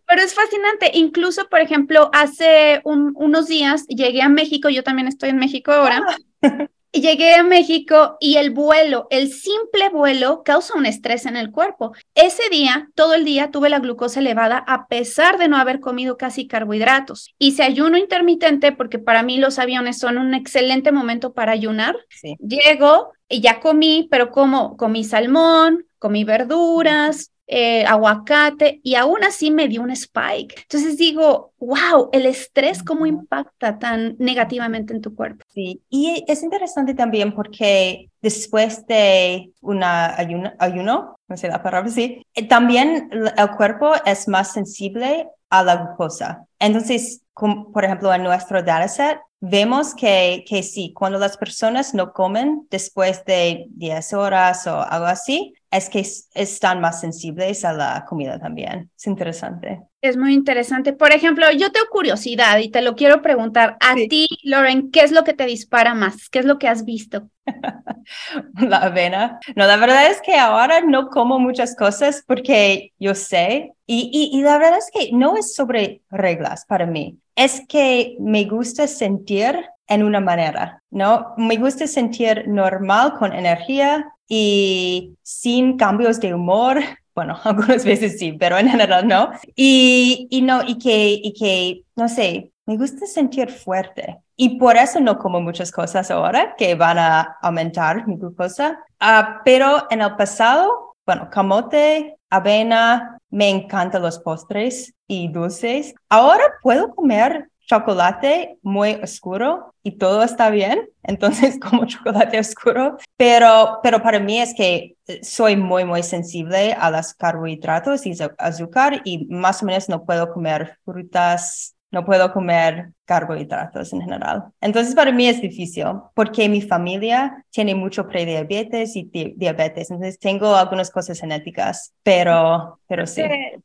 Pero 0.06 0.22
es 0.22 0.34
fascinante. 0.34 0.90
Incluso, 0.94 1.48
por 1.48 1.60
ejemplo, 1.60 2.10
hace 2.12 2.80
unos 2.84 3.48
días 3.48 3.86
llegué 3.86 4.22
a 4.22 4.28
México, 4.28 4.68
yo 4.68 4.82
también 4.82 5.08
estoy 5.08 5.30
en 5.30 5.38
México 5.38 5.72
ahora. 5.72 6.02
Ah. 6.42 6.66
Y 6.94 7.00
llegué 7.00 7.34
a 7.34 7.42
México 7.42 8.18
y 8.20 8.36
el 8.36 8.50
vuelo, 8.50 9.06
el 9.08 9.32
simple 9.32 9.88
vuelo, 9.88 10.42
causa 10.44 10.76
un 10.76 10.84
estrés 10.84 11.24
en 11.24 11.38
el 11.38 11.50
cuerpo. 11.50 11.92
Ese 12.14 12.42
día, 12.50 12.90
todo 12.94 13.14
el 13.14 13.24
día, 13.24 13.50
tuve 13.50 13.70
la 13.70 13.78
glucosa 13.78 14.20
elevada 14.20 14.58
a 14.58 14.88
pesar 14.88 15.38
de 15.38 15.48
no 15.48 15.56
haber 15.56 15.80
comido 15.80 16.18
casi 16.18 16.46
carbohidratos. 16.46 17.34
Hice 17.38 17.62
ayuno 17.62 17.96
intermitente 17.96 18.72
porque 18.72 18.98
para 18.98 19.22
mí 19.22 19.38
los 19.38 19.58
aviones 19.58 19.98
son 19.98 20.18
un 20.18 20.34
excelente 20.34 20.92
momento 20.92 21.32
para 21.32 21.52
ayunar. 21.52 21.96
Llego 22.38 23.12
y 23.26 23.40
ya 23.40 23.60
comí, 23.60 24.06
pero 24.10 24.30
como 24.30 24.76
comí 24.76 25.02
salmón, 25.02 25.86
comí 25.98 26.24
verduras, 26.24 27.31
eh, 27.54 27.84
aguacate 27.84 28.80
y 28.82 28.94
aún 28.94 29.22
así 29.24 29.50
me 29.50 29.68
dio 29.68 29.82
un 29.82 29.90
spike. 29.90 30.62
Entonces 30.62 30.96
digo, 30.96 31.52
wow, 31.58 32.08
el 32.12 32.24
estrés 32.24 32.82
cómo 32.82 33.04
impacta 33.04 33.78
tan 33.78 34.16
negativamente 34.18 34.94
en 34.94 35.02
tu 35.02 35.14
cuerpo. 35.14 35.44
Sí, 35.52 35.82
y 35.90 36.24
es 36.26 36.42
interesante 36.42 36.94
también 36.94 37.34
porque 37.34 38.10
después 38.22 38.86
de 38.86 39.52
una 39.60 40.16
ayuno, 40.18 40.50
ayuno 40.58 41.16
no 41.28 41.36
sé 41.36 41.48
la 41.48 41.62
palabra, 41.62 41.90
sí, 41.90 42.22
eh, 42.34 42.48
también 42.48 43.10
el 43.12 43.50
cuerpo 43.50 43.92
es 44.06 44.28
más 44.28 44.52
sensible 44.54 45.28
a 45.50 45.62
la 45.62 45.76
glucosa. 45.76 46.46
Entonces, 46.62 47.22
por 47.34 47.84
ejemplo, 47.84 48.14
en 48.14 48.22
nuestro 48.22 48.62
dataset, 48.62 49.18
vemos 49.40 49.96
que, 49.96 50.44
que 50.48 50.62
sí, 50.62 50.92
cuando 50.94 51.18
las 51.18 51.36
personas 51.36 51.92
no 51.92 52.12
comen 52.12 52.68
después 52.70 53.24
de 53.24 53.66
10 53.70 54.12
horas 54.12 54.64
o 54.68 54.80
algo 54.80 55.06
así, 55.06 55.54
es 55.72 55.88
que 55.90 56.06
están 56.34 56.80
más 56.80 57.00
sensibles 57.00 57.64
a 57.64 57.72
la 57.72 58.04
comida 58.08 58.38
también. 58.38 58.92
Es 58.96 59.08
interesante. 59.08 59.82
Es 60.02 60.16
muy 60.16 60.34
interesante. 60.34 60.92
Por 60.92 61.12
ejemplo, 61.12 61.46
yo 61.52 61.70
tengo 61.70 61.86
curiosidad 61.88 62.58
y 62.58 62.70
te 62.70 62.82
lo 62.82 62.96
quiero 62.96 63.22
preguntar 63.22 63.76
a 63.78 63.94
ti, 63.94 64.26
Lauren, 64.42 64.90
¿qué 64.90 65.02
es 65.02 65.12
lo 65.12 65.22
que 65.22 65.32
te 65.32 65.46
dispara 65.46 65.94
más? 65.94 66.28
¿Qué 66.28 66.40
es 66.40 66.44
lo 66.44 66.58
que 66.58 66.66
has 66.66 66.84
visto? 66.84 67.28
la 68.60 68.78
avena. 68.78 69.38
No, 69.54 69.64
la 69.64 69.76
verdad 69.76 70.10
es 70.10 70.20
que 70.20 70.34
ahora 70.34 70.80
no 70.80 71.08
como 71.08 71.38
muchas 71.38 71.76
cosas 71.76 72.24
porque 72.26 72.92
yo 72.98 73.14
sé 73.14 73.74
y, 73.86 74.10
y, 74.12 74.36
y 74.36 74.42
la 74.42 74.58
verdad 74.58 74.78
es 74.78 74.90
que 74.92 75.12
no 75.12 75.36
es 75.36 75.54
sobre 75.54 76.02
reglas 76.10 76.64
para 76.66 76.84
mí. 76.84 77.20
Es 77.36 77.62
que 77.68 78.16
me 78.18 78.44
gusta 78.44 78.88
sentir 78.88 79.64
en 79.86 80.02
una 80.02 80.18
manera, 80.20 80.82
¿no? 80.90 81.32
Me 81.36 81.58
gusta 81.58 81.86
sentir 81.86 82.48
normal, 82.48 83.14
con 83.20 83.32
energía 83.32 84.12
y 84.26 85.14
sin 85.22 85.76
cambios 85.76 86.18
de 86.18 86.34
humor. 86.34 86.80
Bueno, 87.14 87.38
algunas 87.44 87.84
veces 87.84 88.18
sí, 88.18 88.32
pero 88.32 88.58
en 88.58 88.68
general 88.68 89.06
no. 89.06 89.30
Y, 89.54 90.26
y 90.30 90.42
no, 90.42 90.62
y 90.66 90.78
que, 90.78 91.20
y 91.22 91.32
que, 91.32 91.82
no 91.96 92.08
sé, 92.08 92.52
me 92.66 92.76
gusta 92.76 93.06
sentir 93.06 93.50
fuerte. 93.50 94.18
Y 94.36 94.58
por 94.58 94.76
eso 94.76 95.00
no 95.00 95.18
como 95.18 95.40
muchas 95.40 95.70
cosas 95.70 96.10
ahora 96.10 96.54
que 96.56 96.74
van 96.74 96.98
a 96.98 97.36
aumentar 97.42 98.06
mi 98.06 98.16
glucosa. 98.16 98.78
Uh, 99.00 99.40
pero 99.44 99.86
en 99.90 100.00
el 100.00 100.16
pasado, 100.16 100.96
bueno, 101.04 101.28
camote, 101.30 102.16
avena, 102.30 103.18
me 103.30 103.48
encantan 103.50 104.02
los 104.02 104.18
postres 104.20 104.94
y 105.06 105.28
dulces. 105.28 105.94
Ahora 106.08 106.44
puedo 106.62 106.94
comer 106.94 107.48
chocolate 107.66 108.58
muy 108.62 108.94
oscuro 108.94 109.74
y 109.82 109.92
todo 109.92 110.22
está 110.22 110.50
bien, 110.50 110.88
entonces 111.02 111.58
como 111.58 111.86
chocolate 111.86 112.38
oscuro, 112.38 112.96
pero, 113.16 113.80
pero 113.82 114.02
para 114.02 114.20
mí 114.20 114.40
es 114.40 114.54
que 114.54 114.96
soy 115.22 115.56
muy, 115.56 115.84
muy 115.84 116.02
sensible 116.02 116.72
a 116.72 116.90
los 116.90 117.14
carbohidratos 117.14 118.06
y 118.06 118.14
azúcar 118.38 119.02
y 119.04 119.26
más 119.26 119.62
o 119.62 119.66
menos 119.66 119.88
no 119.88 120.04
puedo 120.04 120.32
comer 120.32 120.78
frutas, 120.84 121.74
no 121.92 122.04
puedo 122.06 122.32
comer 122.32 122.90
carbohidratos 123.04 123.92
en 123.92 124.00
general. 124.00 124.44
Entonces, 124.62 124.94
para 124.94 125.12
mí 125.12 125.28
es 125.28 125.42
difícil 125.42 125.84
porque 126.14 126.48
mi 126.48 126.62
familia 126.62 127.44
tiene 127.50 127.74
mucho 127.74 128.08
prediabetes 128.08 128.96
y 128.96 129.10
diabetes. 129.36 129.90
Entonces, 129.90 130.18
tengo 130.18 130.56
algunas 130.56 130.90
cosas 130.90 131.20
genéticas, 131.20 131.92
pero, 132.02 132.80
pero 132.88 133.06
sí. 133.06 133.22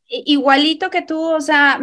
igualito 0.09 0.89
que 0.89 1.03
tú, 1.03 1.21
o 1.21 1.39
sea, 1.39 1.79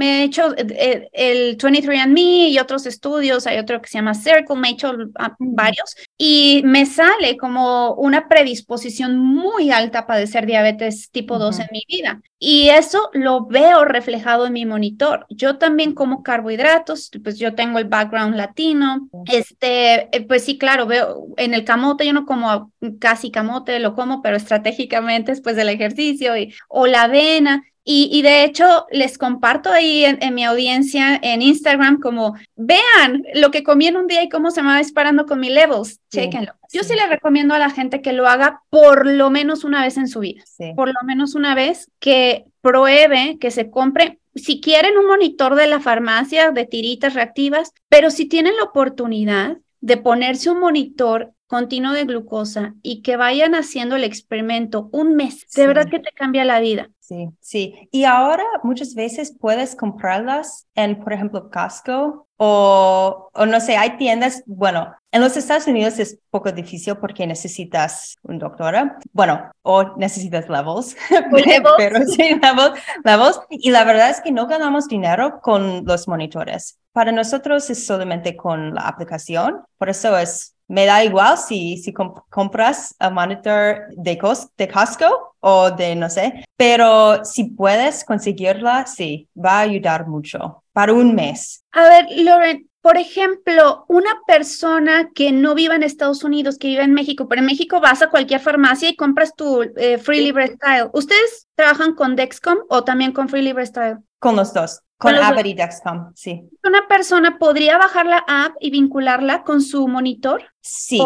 me 0.00 0.20
he 0.20 0.24
hecho 0.24 0.54
eh, 0.56 1.10
el 1.12 1.58
23andMe 1.58 2.48
y 2.48 2.58
otros 2.58 2.86
estudios, 2.86 3.46
hay 3.46 3.58
otro 3.58 3.82
que 3.82 3.88
se 3.90 3.98
llama 3.98 4.14
Circle, 4.14 4.56
me 4.56 4.70
he 4.70 4.72
hecho 4.72 4.94
ah, 5.18 5.36
varios 5.38 5.94
y 6.16 6.62
me 6.64 6.86
sale 6.86 7.36
como 7.36 7.92
una 7.96 8.26
predisposición 8.26 9.18
muy 9.18 9.70
alta 9.70 10.00
a 10.00 10.06
padecer 10.06 10.46
diabetes 10.46 11.10
tipo 11.10 11.38
2 11.38 11.58
en 11.58 11.66
mi 11.70 11.82
vida. 11.86 12.22
Y 12.38 12.70
eso 12.70 13.10
lo 13.12 13.44
veo 13.44 13.84
reflejado 13.84 14.46
en 14.46 14.54
mi 14.54 14.64
monitor. 14.64 15.26
Yo 15.28 15.58
también 15.58 15.92
como 15.92 16.22
carbohidratos 16.22 17.10
pues 17.22 17.38
yo 17.38 17.54
tengo 17.54 17.78
el 17.78 17.84
background 17.84 18.36
latino, 18.36 19.10
este, 19.30 20.16
eh, 20.16 20.26
pues 20.26 20.44
sí, 20.44 20.56
claro, 20.56 20.86
veo 20.86 21.26
en 21.36 21.52
el 21.52 21.66
camote, 21.66 22.06
yo 22.06 22.14
no 22.14 22.24
como 22.24 22.72
casi 22.98 23.30
camote, 23.30 23.78
lo 23.80 23.94
como, 23.94 24.22
pero 24.22 24.38
estratégicamente 24.38 25.32
después 25.32 25.56
del 25.56 25.68
ejercicio, 25.68 26.38
y, 26.38 26.54
o 26.68 26.86
la 26.86 27.02
avena, 27.02 27.64
y, 27.84 28.22
de 28.22 28.44
hecho, 28.44 28.86
les 28.90 29.18
comparto 29.18 29.70
ahí 29.70 30.04
en, 30.04 30.34
mi 30.34 30.44
audiencia 30.44 31.18
en 31.22 31.42
Instagram 31.42 31.98
como, 31.98 32.34
vean 32.54 33.24
lo 33.34 33.50
que 33.50 33.62
comí 33.62 33.86
en 33.86 33.96
un 33.96 34.06
día 34.06 34.22
y 34.22 34.28
cómo 34.28 34.50
se 34.50 34.62
me 34.62 34.68
va 34.68 34.78
disparando 34.78 35.26
con 35.26 35.40
mi 35.40 35.50
levels, 35.50 35.98
chequenlo. 36.10 36.52
Yo 36.72 36.84
sí. 36.84 36.94
le 36.94 37.06
recomiendo 37.06 37.54
a 37.54 37.58
la 37.58 37.70
gente 37.70 38.00
que 38.00 38.12
lo 38.12 38.28
haga 38.28 38.62
por 38.70 39.06
lo 39.06 39.30
menos 39.30 39.64
una 39.64 39.82
vez 39.82 39.96
en 39.96 40.08
su 40.08 40.20
vida, 40.20 40.42
por 40.76 40.88
lo 40.88 41.00
menos 41.04 41.34
una 41.34 41.54
vez 41.54 41.90
que 41.98 42.44
pruebe, 42.60 43.38
que 43.40 43.50
se 43.50 43.70
compre, 43.70 44.20
si 44.34 44.60
quieren 44.60 44.96
un 44.96 45.06
monitor 45.06 45.54
de 45.56 45.66
la 45.66 45.80
farmacia 45.80 46.52
de 46.52 46.66
tiritas 46.66 47.14
reactivas, 47.14 47.72
pero 47.88 48.10
si 48.10 48.26
tienen 48.26 48.56
la 48.56 48.64
oportunidad 48.64 49.58
de 49.80 49.96
ponerse 49.96 50.50
un 50.50 50.60
monitor 50.60 51.32
continuo 51.46 51.92
de 51.92 52.04
glucosa 52.04 52.74
y 52.82 53.02
que 53.02 53.16
vayan 53.16 53.54
haciendo 53.54 53.96
el 53.96 54.04
experimento 54.04 54.88
un 54.92 55.16
mes, 55.16 55.46
de 55.56 55.66
verdad 55.66 55.88
que 55.90 55.98
te 55.98 56.12
cambia 56.12 56.44
la 56.44 56.60
vida. 56.60 56.90
Sí, 57.10 57.28
sí. 57.40 57.88
Y 57.90 58.04
ahora 58.04 58.44
muchas 58.62 58.94
veces 58.94 59.36
puedes 59.36 59.74
comprarlas 59.74 60.68
en, 60.76 61.02
por 61.02 61.12
ejemplo, 61.12 61.50
Costco 61.50 62.28
o, 62.36 63.30
o 63.34 63.46
no 63.46 63.60
sé, 63.60 63.76
hay 63.76 63.96
tiendas, 63.96 64.44
bueno, 64.46 64.94
en 65.10 65.20
los 65.20 65.36
Estados 65.36 65.66
Unidos 65.66 65.98
es 65.98 66.20
poco 66.30 66.52
difícil 66.52 66.94
porque 66.98 67.26
necesitas 67.26 68.16
un 68.22 68.38
doctor, 68.38 68.76
bueno, 69.12 69.50
o 69.62 69.96
necesitas 69.96 70.48
levels, 70.48 70.96
pero 71.76 72.06
sí, 72.06 72.38
levels, 72.40 72.80
levels. 73.02 73.40
Y 73.50 73.72
la 73.72 73.82
verdad 73.82 74.10
es 74.10 74.20
que 74.20 74.30
no 74.30 74.46
ganamos 74.46 74.86
dinero 74.86 75.40
con 75.40 75.84
los 75.84 76.06
monitores. 76.06 76.78
Para 76.92 77.10
nosotros 77.10 77.68
es 77.70 77.84
solamente 77.84 78.36
con 78.36 78.72
la 78.72 78.82
aplicación, 78.82 79.64
por 79.78 79.88
eso 79.88 80.16
es 80.16 80.54
me 80.70 80.86
da 80.86 81.04
igual 81.04 81.36
si, 81.36 81.76
si 81.78 81.92
compras 81.92 82.94
el 83.00 83.12
monitor 83.12 83.88
de, 83.90 84.18
de 84.56 84.68
Costco 84.68 85.34
o 85.40 85.70
de 85.72 85.96
no 85.96 86.08
sé, 86.08 86.44
pero 86.56 87.24
si 87.24 87.44
puedes 87.44 88.04
conseguirla, 88.04 88.86
sí, 88.86 89.28
va 89.36 89.58
a 89.58 89.60
ayudar 89.62 90.06
mucho 90.06 90.62
para 90.72 90.92
un 90.92 91.14
mes. 91.14 91.64
A 91.72 91.82
ver, 91.88 92.06
Lauren, 92.10 92.70
por 92.82 92.96
ejemplo, 92.96 93.84
una 93.88 94.10
persona 94.28 95.10
que 95.12 95.32
no 95.32 95.56
viva 95.56 95.74
en 95.74 95.82
Estados 95.82 96.22
Unidos, 96.22 96.56
que 96.56 96.68
vive 96.68 96.84
en 96.84 96.94
México, 96.94 97.26
pero 97.28 97.40
en 97.40 97.46
México 97.46 97.80
vas 97.80 98.00
a 98.00 98.08
cualquier 98.08 98.40
farmacia 98.40 98.88
y 98.88 98.96
compras 98.96 99.34
tu 99.34 99.62
eh, 99.76 99.98
Free 99.98 100.22
Libre 100.22 100.54
Style. 100.54 100.88
¿Ustedes 100.92 101.48
trabajan 101.56 101.94
con 101.96 102.14
Dexcom 102.14 102.58
o 102.68 102.84
también 102.84 103.10
con 103.10 103.28
Free 103.28 103.42
Libre 103.42 103.66
Style? 103.66 103.98
Con 104.20 104.36
los 104.36 104.54
dos. 104.54 104.82
Con, 105.00 105.14
Abbott 105.14 105.46
y 105.46 105.54
Dexcom, 105.54 106.12
sí. 106.14 106.46
¿Una 106.62 106.86
persona 106.86 107.38
podría 107.38 107.78
bajar 107.78 108.04
la 108.04 108.22
app 108.28 108.52
y 108.60 108.70
vincularla 108.70 109.44
con 109.44 109.62
su 109.62 109.88
monitor? 109.88 110.42
Sí. 110.60 111.00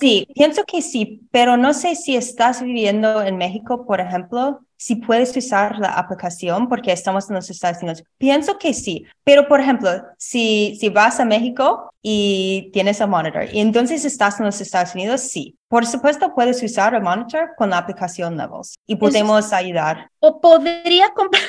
Sí, 0.00 0.26
pienso 0.34 0.64
que 0.64 0.82
sí, 0.82 1.20
pero 1.30 1.56
no 1.56 1.72
sé 1.72 1.94
si 1.94 2.16
estás 2.16 2.62
viviendo 2.64 3.22
en 3.22 3.36
México, 3.36 3.86
por 3.86 4.00
ejemplo, 4.00 4.62
si 4.76 4.96
puedes 4.96 5.36
usar 5.36 5.78
la 5.78 5.90
aplicación 5.90 6.68
porque 6.68 6.90
estamos 6.90 7.30
en 7.30 7.36
los 7.36 7.48
Estados 7.48 7.80
Unidos. 7.80 8.02
Pienso 8.18 8.58
que 8.58 8.74
sí, 8.74 9.06
pero 9.22 9.46
por 9.46 9.60
ejemplo, 9.60 9.90
si, 10.18 10.76
si 10.80 10.88
vas 10.88 11.20
a 11.20 11.24
México 11.24 11.92
y 12.02 12.70
tienes 12.72 13.00
el 13.00 13.06
monitor 13.06 13.44
y 13.52 13.60
entonces 13.60 14.04
estás 14.04 14.40
en 14.40 14.46
los 14.46 14.60
Estados 14.60 14.96
Unidos, 14.96 15.20
sí. 15.20 15.56
Por 15.68 15.86
supuesto, 15.86 16.34
puedes 16.34 16.60
usar 16.60 16.92
el 16.96 17.02
monitor 17.02 17.50
con 17.56 17.70
la 17.70 17.78
aplicación 17.78 18.36
Levels 18.36 18.74
y 18.84 18.96
podemos 18.96 19.52
ayudar. 19.52 20.10
O 20.18 20.40
podría 20.40 21.10
comprar 21.14 21.40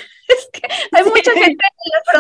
hay 0.92 1.04
mucha 1.04 1.32
gente. 1.34 1.66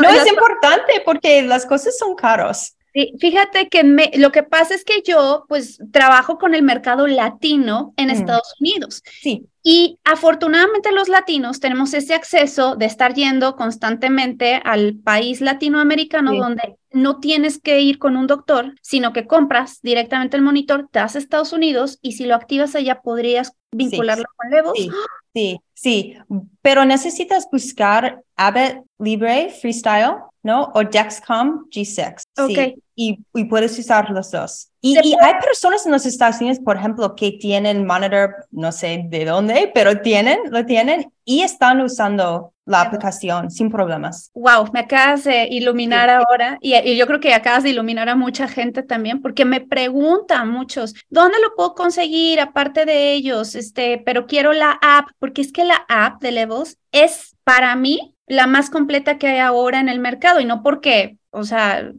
no 0.01 0.09
es 0.09 0.27
importante 0.27 1.01
porque 1.05 1.41
las 1.41 1.65
cosas 1.65 1.97
son 1.97 2.15
caros. 2.15 2.75
Sí, 2.93 3.15
fíjate 3.19 3.69
que 3.69 3.83
me, 3.83 4.11
lo 4.17 4.31
que 4.31 4.43
pasa 4.43 4.75
es 4.75 4.85
que 4.85 5.01
yo 5.01 5.45
pues 5.49 5.79
trabajo 5.91 6.37
con 6.37 6.53
el 6.53 6.61
mercado 6.61 7.07
latino 7.07 7.93
en 7.97 8.07
mm. 8.07 8.11
Estados 8.11 8.53
Unidos. 8.59 9.01
Sí. 9.19 9.47
Y 9.63 9.97
afortunadamente 10.03 10.91
los 10.91 11.09
latinos 11.09 11.59
tenemos 11.59 11.95
ese 11.95 12.13
acceso 12.13 12.75
de 12.75 12.85
estar 12.85 13.15
yendo 13.15 13.55
constantemente 13.55 14.61
al 14.63 14.95
país 14.95 15.41
latinoamericano 15.41 16.35
donde 16.35 16.75
no 16.91 17.19
tienes 17.19 17.59
que 17.59 17.81
ir 17.81 17.97
con 17.97 18.15
un 18.15 18.27
doctor, 18.27 18.75
sino 18.83 19.11
que 19.11 19.25
compras 19.25 19.79
directamente 19.81 20.37
el 20.37 20.43
monitor, 20.43 20.87
te 20.91 20.99
vas 20.99 21.15
a 21.15 21.19
Estados 21.19 21.51
Unidos 21.51 21.97
y 22.03 22.11
si 22.11 22.25
lo 22.25 22.35
activas 22.35 22.75
allá 22.75 23.01
podrías 23.01 23.53
vincularlo 23.73 24.25
con 24.35 24.49
Levels. 24.49 24.73
Sí. 24.77 24.89
Sí, 25.33 25.59
sí, 25.73 26.15
pero 26.61 26.85
necesitas 26.85 27.47
buscar 27.51 28.21
Abbott 28.35 28.85
Libre 28.99 29.49
Freestyle, 29.49 30.17
¿no? 30.43 30.71
O 30.75 30.83
Dexcom 30.83 31.67
G6. 31.71 32.21
Ok, 32.37 32.77
y, 32.95 33.19
y 33.33 33.45
puedes 33.45 33.77
usar 33.77 34.09
los 34.09 34.31
dos. 34.31 34.69
Y, 34.81 34.97
y, 35.01 35.15
hay 35.21 35.33
personas 35.41 35.85
en 35.85 35.91
los 35.91 36.05
Estados 36.05 36.41
Unidos, 36.41 36.59
por 36.59 36.77
ejemplo, 36.77 37.15
que 37.15 37.31
tienen 37.31 37.85
monitor, 37.85 38.47
no 38.51 38.71
sé 38.71 39.05
de 39.07 39.25
dónde, 39.25 39.71
pero 39.73 40.01
tienen, 40.01 40.39
lo 40.49 40.65
tienen 40.65 41.11
y 41.23 41.41
están 41.41 41.81
usando 41.81 42.53
la 42.65 42.81
aplicación 42.81 43.51
sin 43.51 43.69
problemas. 43.69 44.31
Wow, 44.33 44.69
me 44.73 44.81
acabas 44.81 45.23
de 45.25 45.47
iluminar 45.49 46.09
ahora 46.09 46.57
y, 46.61 46.75
y, 46.75 46.95
yo 46.97 47.07
creo 47.07 47.19
que 47.19 47.33
acabas 47.33 47.63
de 47.63 47.71
iluminar 47.71 48.09
a 48.09 48.15
mucha 48.15 48.47
gente 48.47 48.83
también 48.83 49.21
porque 49.21 49.45
me 49.45 49.61
preguntan 49.61 50.49
muchos, 50.49 50.93
¿dónde 51.09 51.39
lo 51.41 51.55
puedo 51.55 51.75
conseguir 51.75 52.39
aparte 52.39 52.85
de 52.85 53.13
ellos? 53.13 53.55
Este, 53.55 54.01
pero 54.05 54.27
quiero 54.27 54.53
la 54.53 54.79
app 54.81 55.09
porque 55.19 55.41
es 55.41 55.51
que 55.51 55.65
la 55.65 55.85
app 55.89 56.21
de 56.21 56.31
Levels 56.31 56.77
es 56.91 57.35
para 57.43 57.75
mí 57.75 58.15
la 58.27 58.47
más 58.47 58.69
completa 58.69 59.17
que 59.17 59.27
hay 59.27 59.39
ahora 59.39 59.79
en 59.79 59.89
el 59.89 59.99
mercado 59.99 60.39
y 60.39 60.45
no 60.45 60.63
porque, 60.63 61.17
o 61.31 61.43
sea, 61.43 61.91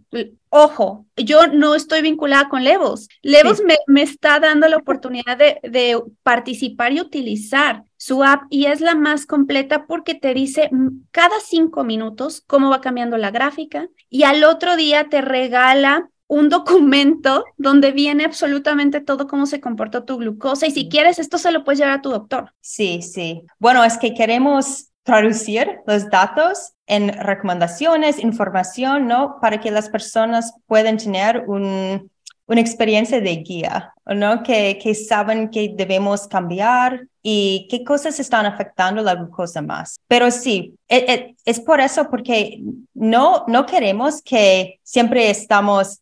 ojo, 0.56 1.04
yo 1.16 1.48
no 1.48 1.74
estoy 1.74 2.00
vinculada 2.00 2.48
con 2.48 2.62
Levels. 2.62 3.08
Levels 3.22 3.60
me, 3.66 3.76
me, 3.88 4.02
está 4.02 4.38
dando 4.38 4.68
la 4.68 4.76
oportunidad 4.76 5.36
de, 5.36 5.58
de, 5.64 6.00
participar 6.22 6.92
y 6.92 7.00
utilizar 7.00 7.82
su 7.96 8.22
app 8.22 8.44
y 8.50 8.66
es 8.66 8.80
la 8.80 8.94
más 8.94 9.26
completa 9.26 9.86
porque 9.86 10.14
te 10.14 10.32
dice 10.32 10.70
cada 11.10 11.40
cinco 11.40 11.82
minutos 11.82 12.44
cómo 12.46 12.70
va 12.70 12.80
cambiando 12.80 13.16
la 13.16 13.32
gráfica 13.32 13.88
y 14.08 14.22
al 14.22 14.44
otro 14.44 14.76
día 14.76 15.08
te 15.08 15.22
regala 15.22 16.08
un 16.28 16.48
documento 16.48 17.44
donde 17.56 17.90
viene 17.90 18.24
absolutamente 18.24 19.00
todo 19.00 19.26
cómo 19.26 19.46
se 19.46 19.60
comportó 19.60 20.04
tu 20.04 20.18
glucosa 20.18 20.68
y 20.68 20.70
si 20.70 20.88
quieres 20.88 21.18
esto 21.18 21.36
se 21.36 21.50
lo 21.50 21.64
puedes 21.64 21.80
llevar 21.80 21.98
a 21.98 22.02
tu 22.02 22.10
doctor. 22.10 22.52
Sí, 22.60 23.02
sí. 23.02 23.42
Bueno, 23.58 23.82
es 23.82 23.98
que 23.98 24.14
queremos 24.14 24.92
traducir 25.04 25.80
los 25.86 26.10
datos 26.10 26.72
en 26.86 27.08
recomendaciones, 27.12 28.18
información, 28.18 29.06
¿no? 29.06 29.38
Para 29.40 29.60
que 29.60 29.70
las 29.70 29.88
personas 29.88 30.54
puedan 30.66 30.96
tener 30.96 31.44
un, 31.46 32.10
una 32.46 32.60
experiencia 32.60 33.20
de 33.20 33.36
guía, 33.36 33.94
¿no? 34.06 34.42
Que, 34.42 34.78
que 34.82 34.94
saben 34.94 35.50
que 35.50 35.72
debemos 35.74 36.26
cambiar 36.26 37.06
y 37.22 37.66
qué 37.70 37.84
cosas 37.84 38.18
están 38.20 38.46
afectando 38.46 39.02
la 39.02 39.14
glucosa 39.14 39.62
más. 39.62 39.98
Pero 40.08 40.30
sí, 40.30 40.74
es, 40.88 41.02
e, 41.08 41.36
es 41.44 41.60
por 41.60 41.80
eso, 41.80 42.10
porque 42.10 42.62
no, 42.92 43.44
no 43.46 43.66
queremos 43.66 44.20
que 44.22 44.80
siempre 44.82 45.30
estamos 45.30 46.00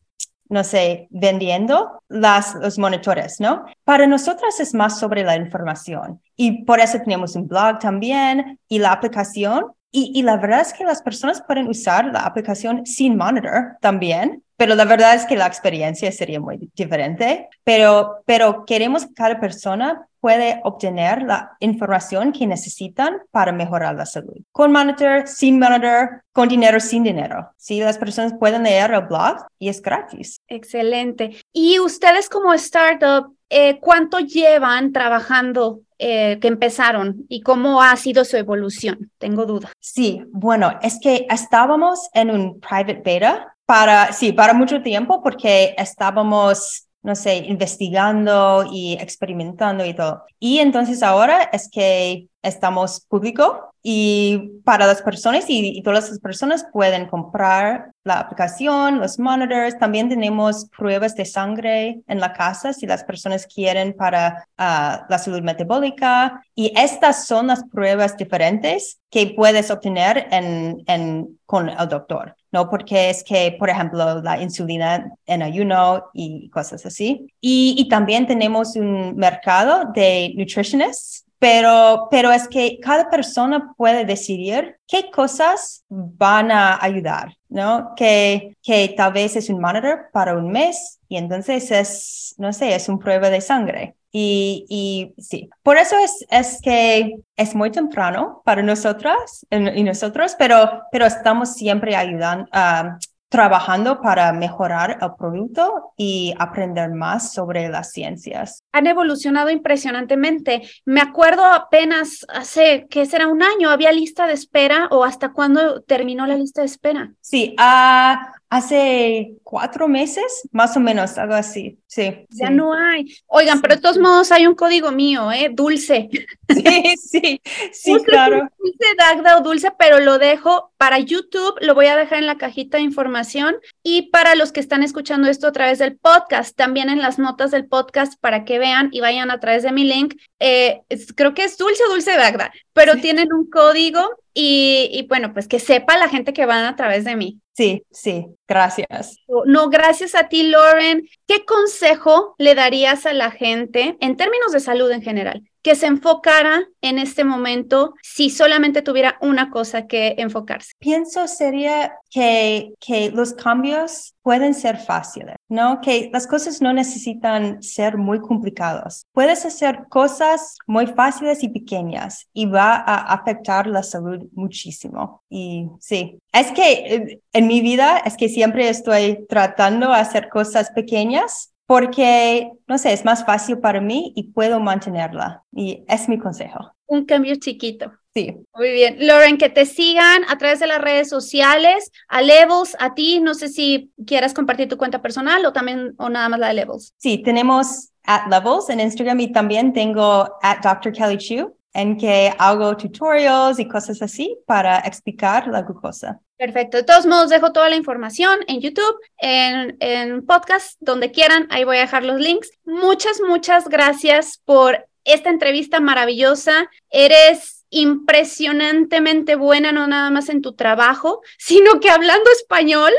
no 0.52 0.64
sé, 0.64 1.08
vendiendo 1.10 2.02
las, 2.08 2.54
los 2.56 2.78
monitores, 2.78 3.40
¿no? 3.40 3.64
Para 3.84 4.06
nosotras 4.06 4.60
es 4.60 4.74
más 4.74 5.00
sobre 5.00 5.24
la 5.24 5.34
información 5.34 6.20
y 6.36 6.64
por 6.64 6.78
eso 6.78 6.98
tenemos 6.98 7.34
un 7.36 7.48
blog 7.48 7.78
también 7.78 8.58
y 8.68 8.78
la 8.78 8.92
aplicación. 8.92 9.72
Y, 9.90 10.12
y 10.14 10.22
la 10.22 10.36
verdad 10.36 10.60
es 10.60 10.72
que 10.72 10.84
las 10.84 11.02
personas 11.02 11.42
pueden 11.46 11.68
usar 11.68 12.06
la 12.06 12.20
aplicación 12.20 12.84
sin 12.86 13.16
monitor 13.16 13.76
también, 13.80 14.42
pero 14.56 14.74
la 14.74 14.84
verdad 14.84 15.14
es 15.14 15.24
que 15.24 15.36
la 15.36 15.46
experiencia 15.46 16.12
sería 16.12 16.38
muy 16.38 16.70
diferente. 16.74 17.48
Pero, 17.64 18.22
pero 18.26 18.64
queremos 18.66 19.06
que 19.06 19.14
cada 19.14 19.40
persona 19.40 20.06
puede 20.22 20.60
obtener 20.62 21.22
la 21.22 21.56
información 21.58 22.30
que 22.30 22.46
necesitan 22.46 23.22
para 23.32 23.50
mejorar 23.50 23.96
la 23.96 24.06
salud. 24.06 24.36
Con 24.52 24.70
monitor, 24.70 25.26
sin 25.26 25.58
monitor, 25.58 26.22
con 26.32 26.48
dinero, 26.48 26.78
sin 26.78 27.02
dinero. 27.02 27.50
Sí, 27.56 27.80
las 27.80 27.98
personas 27.98 28.32
pueden 28.38 28.62
leer 28.62 28.92
el 28.92 29.00
blog 29.00 29.44
y 29.58 29.68
es 29.68 29.82
gratis. 29.82 30.36
Excelente. 30.46 31.36
Y 31.52 31.80
ustedes 31.80 32.28
como 32.28 32.54
startup, 32.54 33.36
eh, 33.50 33.80
¿cuánto 33.80 34.20
llevan 34.20 34.92
trabajando 34.92 35.80
eh, 35.98 36.38
que 36.40 36.46
empezaron 36.46 37.26
y 37.28 37.40
cómo 37.40 37.82
ha 37.82 37.96
sido 37.96 38.24
su 38.24 38.36
evolución? 38.36 39.10
Tengo 39.18 39.44
duda. 39.44 39.72
Sí, 39.80 40.22
bueno, 40.30 40.78
es 40.82 41.00
que 41.02 41.26
estábamos 41.30 42.08
en 42.14 42.30
un 42.30 42.60
private 42.60 43.02
beta 43.04 43.56
para, 43.66 44.12
sí, 44.12 44.32
para 44.32 44.54
mucho 44.54 44.82
tiempo 44.82 45.20
porque 45.20 45.74
estábamos 45.76 46.86
no 47.02 47.14
sé, 47.16 47.36
investigando 47.36 48.64
y 48.70 48.94
experimentando 48.94 49.84
y 49.84 49.94
todo. 49.94 50.24
Y 50.38 50.58
entonces 50.58 51.02
ahora 51.02 51.42
es 51.52 51.68
que 51.68 52.28
estamos 52.42 53.00
público 53.08 53.72
y 53.82 54.60
para 54.64 54.86
las 54.86 55.02
personas 55.02 55.44
y, 55.48 55.82
todas 55.82 56.10
las 56.10 56.18
personas 56.20 56.66
pueden 56.72 57.06
comprar 57.06 57.92
la 58.04 58.20
aplicación, 58.20 59.00
los 59.00 59.18
monitors. 59.18 59.78
También 59.78 60.08
tenemos 60.08 60.66
pruebas 60.76 61.16
de 61.16 61.24
sangre 61.24 62.00
en 62.06 62.20
la 62.20 62.32
casa 62.32 62.72
si 62.72 62.86
las 62.86 63.02
personas 63.04 63.46
quieren 63.46 63.94
para 63.94 64.46
uh, 64.58 65.04
la 65.08 65.18
salud 65.18 65.42
metabólica. 65.42 66.44
Y 66.54 66.72
estas 66.76 67.26
son 67.26 67.48
las 67.48 67.64
pruebas 67.64 68.16
diferentes 68.16 69.00
que 69.10 69.34
puedes 69.36 69.70
obtener 69.70 70.28
en, 70.30 70.82
en, 70.86 71.40
con 71.46 71.68
el 71.68 71.88
doctor. 71.88 72.36
¿No? 72.52 72.70
Porque 72.70 73.10
es 73.10 73.24
que, 73.24 73.56
por 73.58 73.70
ejemplo, 73.70 74.22
la 74.22 74.40
insulina 74.40 75.12
en 75.26 75.42
ayuno 75.42 76.04
y 76.14 76.48
cosas 76.50 76.86
así. 76.86 77.26
Y, 77.40 77.74
y 77.78 77.88
también 77.88 78.26
tenemos 78.26 78.76
un 78.76 79.16
mercado 79.16 79.90
de 79.92 80.32
nutritionists 80.36 81.24
pero, 81.42 82.06
pero 82.08 82.30
es 82.30 82.46
que 82.46 82.78
cada 82.78 83.10
persona 83.10 83.74
puede 83.76 84.04
decidir 84.04 84.76
qué 84.86 85.10
cosas 85.10 85.84
van 85.88 86.52
a 86.52 86.78
ayudar, 86.80 87.36
¿no? 87.48 87.94
Que, 87.96 88.56
que 88.62 88.94
tal 88.96 89.12
vez 89.12 89.34
es 89.34 89.50
un 89.50 89.60
monitor 89.60 90.08
para 90.12 90.36
un 90.36 90.52
mes 90.52 91.00
y 91.08 91.16
entonces 91.16 91.72
es, 91.72 92.36
no 92.38 92.52
sé, 92.52 92.76
es 92.76 92.88
una 92.88 93.00
prueba 93.00 93.28
de 93.28 93.40
sangre. 93.40 93.96
Y, 94.12 94.66
y 94.68 95.14
sí, 95.20 95.48
por 95.62 95.78
eso 95.78 95.96
es, 95.98 96.26
es 96.30 96.60
que 96.62 97.16
es 97.34 97.54
muy 97.54 97.70
temprano 97.70 98.42
para 98.44 98.62
nosotras 98.62 99.46
y 99.50 99.82
nosotros, 99.82 100.36
pero, 100.38 100.82
pero 100.92 101.06
estamos 101.06 101.54
siempre 101.54 101.96
ayudando, 101.96 102.44
uh, 102.52 102.98
trabajando 103.30 104.02
para 104.02 104.30
mejorar 104.34 104.98
el 105.00 105.08
producto 105.18 105.94
y 105.96 106.34
aprender 106.38 106.90
más 106.90 107.32
sobre 107.32 107.70
las 107.70 107.90
ciencias. 107.90 108.62
Han 108.72 108.86
evolucionado 108.86 109.48
impresionantemente. 109.48 110.60
Me 110.84 111.00
acuerdo 111.00 111.46
apenas 111.46 112.26
hace, 112.28 112.86
¿qué 112.90 113.06
será? 113.06 113.28
Un 113.28 113.42
año, 113.42 113.70
había 113.70 113.90
lista 113.90 114.26
de 114.26 114.34
espera 114.34 114.88
o 114.90 115.02
hasta 115.02 115.32
cuándo 115.32 115.80
terminó 115.80 116.26
la 116.26 116.36
lista 116.36 116.60
de 116.60 116.66
espera. 116.66 117.12
Sí, 117.22 117.56
uh, 117.58 118.16
hace 118.52 119.32
cuatro 119.44 119.88
meses, 119.88 120.46
más 120.52 120.76
o 120.76 120.80
menos, 120.80 121.16
algo 121.16 121.32
así. 121.32 121.78
Sí. 121.86 122.26
Ya 122.28 122.48
sí. 122.48 122.52
no 122.52 122.74
hay. 122.74 123.06
Oigan, 123.26 123.56
sí. 123.56 123.62
pero 123.62 123.76
de 123.76 123.80
todos 123.80 123.96
modos 123.96 124.30
hay 124.30 124.46
un 124.46 124.54
código 124.54 124.92
mío, 124.92 125.32
¿eh? 125.32 125.50
Dulce. 125.50 126.08
Sí, 126.52 126.94
sí, 126.98 127.40
sí, 127.72 127.96
claro. 128.04 128.46
Dulce 128.58 128.94
Dagda 128.98 129.38
o 129.38 129.40
dulce, 129.40 129.72
pero 129.78 130.00
lo 130.00 130.18
dejo 130.18 130.70
para 130.76 130.98
YouTube, 130.98 131.54
lo 131.62 131.74
voy 131.74 131.86
a 131.86 131.96
dejar 131.96 132.18
en 132.18 132.26
la 132.26 132.36
cajita 132.36 132.76
de 132.76 132.82
información 132.82 133.56
y 133.82 134.10
para 134.10 134.34
los 134.34 134.52
que 134.52 134.60
están 134.60 134.82
escuchando 134.82 135.28
esto 135.28 135.46
a 135.46 135.52
través 135.52 135.78
del 135.78 135.96
podcast, 135.96 136.54
también 136.54 136.90
en 136.90 137.00
las 137.00 137.18
notas 137.18 137.52
del 137.52 137.66
podcast 137.66 138.20
para 138.20 138.44
que 138.44 138.58
vean 138.58 138.90
y 138.92 139.00
vayan 139.00 139.30
a 139.30 139.40
través 139.40 139.62
de 139.62 139.72
mi 139.72 139.84
link. 139.84 140.16
Eh, 140.40 140.82
es, 140.90 141.14
creo 141.14 141.32
que 141.32 141.44
es 141.44 141.56
dulce 141.56 141.82
o 141.88 141.90
dulce 141.90 142.18
Dagda, 142.18 142.52
pero 142.74 142.92
sí. 142.94 143.00
tienen 143.00 143.32
un 143.32 143.48
código 143.48 144.10
y, 144.34 144.90
y, 144.92 145.06
bueno, 145.06 145.32
pues 145.32 145.48
que 145.48 145.58
sepa 145.58 145.96
la 145.96 146.10
gente 146.10 146.34
que 146.34 146.44
van 146.44 146.66
a 146.66 146.76
través 146.76 147.04
de 147.04 147.16
mí. 147.16 147.40
Sí, 147.54 147.84
sí, 147.90 148.26
gracias. 148.52 149.16
No, 149.46 149.70
gracias 149.70 150.14
a 150.14 150.28
ti, 150.28 150.42
Lauren. 150.44 151.08
¿Qué 151.26 151.44
consejo 151.44 152.34
le 152.38 152.54
darías 152.54 153.06
a 153.06 153.12
la 153.14 153.30
gente 153.30 153.96
en 154.00 154.16
términos 154.16 154.52
de 154.52 154.60
salud 154.60 154.90
en 154.90 155.02
general? 155.02 155.42
que 155.62 155.76
se 155.76 155.86
enfocara 155.86 156.68
en 156.80 156.98
este 156.98 157.24
momento 157.24 157.94
si 158.02 158.30
solamente 158.30 158.82
tuviera 158.82 159.16
una 159.20 159.50
cosa 159.50 159.86
que 159.86 160.16
enfocarse? 160.18 160.72
Pienso 160.80 161.28
sería 161.28 161.94
que, 162.10 162.74
que 162.80 163.10
los 163.10 163.32
cambios 163.32 164.14
pueden 164.22 164.54
ser 164.54 164.76
fáciles, 164.76 165.36
¿no? 165.48 165.80
Que 165.80 166.10
las 166.12 166.26
cosas 166.26 166.60
no 166.60 166.72
necesitan 166.72 167.62
ser 167.62 167.96
muy 167.96 168.20
complicadas. 168.20 169.06
Puedes 169.12 169.44
hacer 169.44 169.84
cosas 169.88 170.56
muy 170.66 170.86
fáciles 170.86 171.42
y 171.42 171.48
pequeñas 171.48 172.28
y 172.32 172.46
va 172.46 172.74
a 172.74 173.12
afectar 173.14 173.66
la 173.66 173.82
salud 173.82 174.26
muchísimo. 174.32 175.22
Y 175.28 175.68
sí, 175.80 176.18
es 176.32 176.52
que 176.52 177.20
en 177.32 177.46
mi 177.46 177.60
vida 177.60 177.98
es 177.98 178.16
que 178.16 178.28
siempre 178.42 178.68
estoy 178.68 179.24
tratando 179.28 179.90
de 179.90 179.94
hacer 179.94 180.28
cosas 180.28 180.72
pequeñas 180.72 181.52
porque, 181.64 182.50
no 182.66 182.76
sé, 182.76 182.92
es 182.92 183.04
más 183.04 183.24
fácil 183.24 183.58
para 183.58 183.80
mí 183.80 184.12
y 184.16 184.24
puedo 184.32 184.58
mantenerla. 184.58 185.44
Y 185.52 185.84
es 185.86 186.08
mi 186.08 186.18
consejo. 186.18 186.74
Un 186.86 187.04
cambio 187.04 187.36
chiquito. 187.36 187.92
Sí. 188.12 188.34
Muy 188.56 188.72
bien. 188.72 188.96
Lauren, 188.98 189.38
que 189.38 189.48
te 189.48 189.64
sigan 189.64 190.24
a 190.28 190.38
través 190.38 190.58
de 190.58 190.66
las 190.66 190.80
redes 190.80 191.08
sociales, 191.08 191.92
a 192.08 192.20
Levels, 192.20 192.76
a 192.80 192.94
ti. 192.94 193.20
No 193.20 193.34
sé 193.34 193.48
si 193.48 193.92
quieras 194.04 194.34
compartir 194.34 194.68
tu 194.68 194.76
cuenta 194.76 195.00
personal 195.00 195.46
o 195.46 195.52
también, 195.52 195.94
o 195.98 196.08
nada 196.08 196.28
más 196.28 196.40
la 196.40 196.48
de 196.48 196.54
Levels. 196.54 196.94
Sí, 196.96 197.22
tenemos 197.22 197.90
at 198.02 198.26
Levels 198.28 198.70
en 198.70 198.80
Instagram 198.80 199.20
y 199.20 199.30
también 199.30 199.72
tengo 199.72 200.28
at 200.42 200.58
Dr. 200.64 200.92
Kelly 200.92 201.16
Chu 201.16 201.56
en 201.74 201.96
que 201.96 202.32
hago 202.38 202.76
tutorials 202.76 203.58
y 203.58 203.68
cosas 203.68 204.02
así 204.02 204.38
para 204.46 204.78
explicar 204.80 205.46
la 205.48 205.62
glucosa. 205.62 206.20
Perfecto. 206.36 206.76
De 206.76 206.82
todos 206.82 207.06
modos, 207.06 207.30
dejo 207.30 207.52
toda 207.52 207.70
la 207.70 207.76
información 207.76 208.40
en 208.48 208.60
YouTube, 208.60 208.98
en, 209.18 209.76
en 209.80 210.26
podcast, 210.26 210.76
donde 210.80 211.12
quieran. 211.12 211.46
Ahí 211.50 211.64
voy 211.64 211.76
a 211.76 211.82
dejar 211.82 212.04
los 212.04 212.20
links. 212.20 212.50
Muchas, 212.64 213.20
muchas 213.20 213.68
gracias 213.68 214.40
por 214.44 214.86
esta 215.04 215.30
entrevista 215.30 215.80
maravillosa. 215.80 216.68
Eres 216.90 217.61
impresionantemente 217.72 219.34
buena, 219.34 219.72
no 219.72 219.88
nada 219.88 220.10
más 220.10 220.28
en 220.28 220.42
tu 220.42 220.52
trabajo, 220.52 221.22
sino 221.38 221.80
que 221.80 221.90
hablando 221.90 222.30
español 222.30 222.92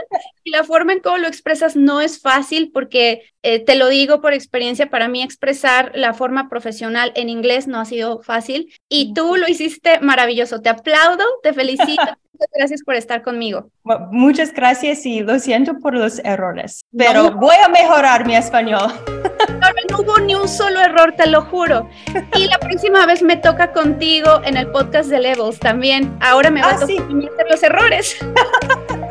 y 0.44 0.52
la 0.52 0.64
forma 0.64 0.92
en 0.92 1.00
cómo 1.00 1.20
lo 1.20 1.28
expresas 1.28 1.78
no 1.78 2.02
es 2.02 2.20
fácil 2.20 2.72
porque 2.74 3.22
eh, 3.44 3.60
te 3.60 3.76
lo 3.76 3.88
digo 3.88 4.20
por 4.20 4.34
experiencia, 4.34 4.90
para 4.90 5.08
mí 5.08 5.22
expresar 5.22 5.92
la 5.96 6.14
forma 6.14 6.50
profesional 6.50 7.14
en 7.16 7.30
inglés 7.30 7.68
no 7.68 7.80
ha 7.80 7.86
sido 7.86 8.22
fácil 8.22 8.74
y 8.90 9.14
tú 9.14 9.38
lo 9.38 9.48
hiciste 9.48 10.00
maravilloso. 10.00 10.62
Te 10.62 10.70
aplaudo, 10.70 11.24
te 11.42 11.54
felicito. 11.54 12.02
Muchas 12.34 12.50
gracias 12.56 12.84
por 12.84 12.96
estar 12.96 13.22
conmigo. 13.22 13.70
Muchas 14.12 14.52
gracias 14.54 15.06
y 15.06 15.22
lo 15.22 15.38
siento 15.38 15.78
por 15.80 15.94
los 15.94 16.20
errores, 16.20 16.82
pero 16.98 17.32
voy 17.32 17.56
a 17.64 17.70
mejorar 17.70 18.26
mi 18.26 18.36
español. 18.36 18.92
No, 19.90 20.00
hubo 20.00 20.20
ni 20.20 20.34
un 20.34 20.48
solo 20.48 20.80
error, 20.80 21.14
te 21.16 21.28
lo 21.28 21.44
juro. 21.44 21.88
Y 22.36 22.48
la 22.48 22.58
próxima 22.58 23.06
vez 23.06 23.22
me 23.22 23.38
toca 23.38 23.72
contigo 23.72 24.42
en 24.46 24.58
el 24.58 24.68
podcast 24.72 25.10
de 25.10 25.20
Levels 25.20 25.60
también. 25.60 26.18
Ahora 26.22 26.50
me 26.50 26.62
va 26.62 26.72
a 26.72 26.76
ah, 26.76 26.80
tocar 26.80 26.96
hacer 26.96 27.46
los 27.50 27.64
errores. 27.64 28.18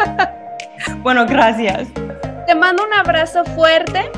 bueno, 1.02 1.24
gracias. 1.24 1.88
Te 2.46 2.54
mando 2.54 2.84
un 2.84 2.92
abrazo 2.92 3.44
fuerte 3.44 4.10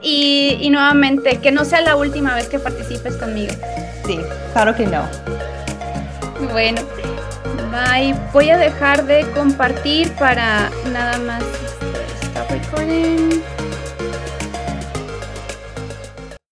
y, 0.00 0.56
y 0.60 0.70
nuevamente 0.70 1.38
que 1.38 1.52
no 1.52 1.64
sea 1.64 1.82
la 1.82 1.96
última 1.96 2.34
vez 2.34 2.48
que 2.48 2.58
participes 2.58 3.16
conmigo. 3.16 3.52
Sí, 4.06 4.18
claro 4.52 4.74
que 4.74 4.86
no. 4.86 5.06
Bueno, 6.52 6.80
Voy 8.32 8.50
a 8.50 8.56
dejar 8.56 9.04
de 9.04 9.26
compartir 9.32 10.12
para 10.14 10.70
nada 10.92 11.18
más. 11.18 11.42
Stop 12.22 12.50
recording. 12.50 13.42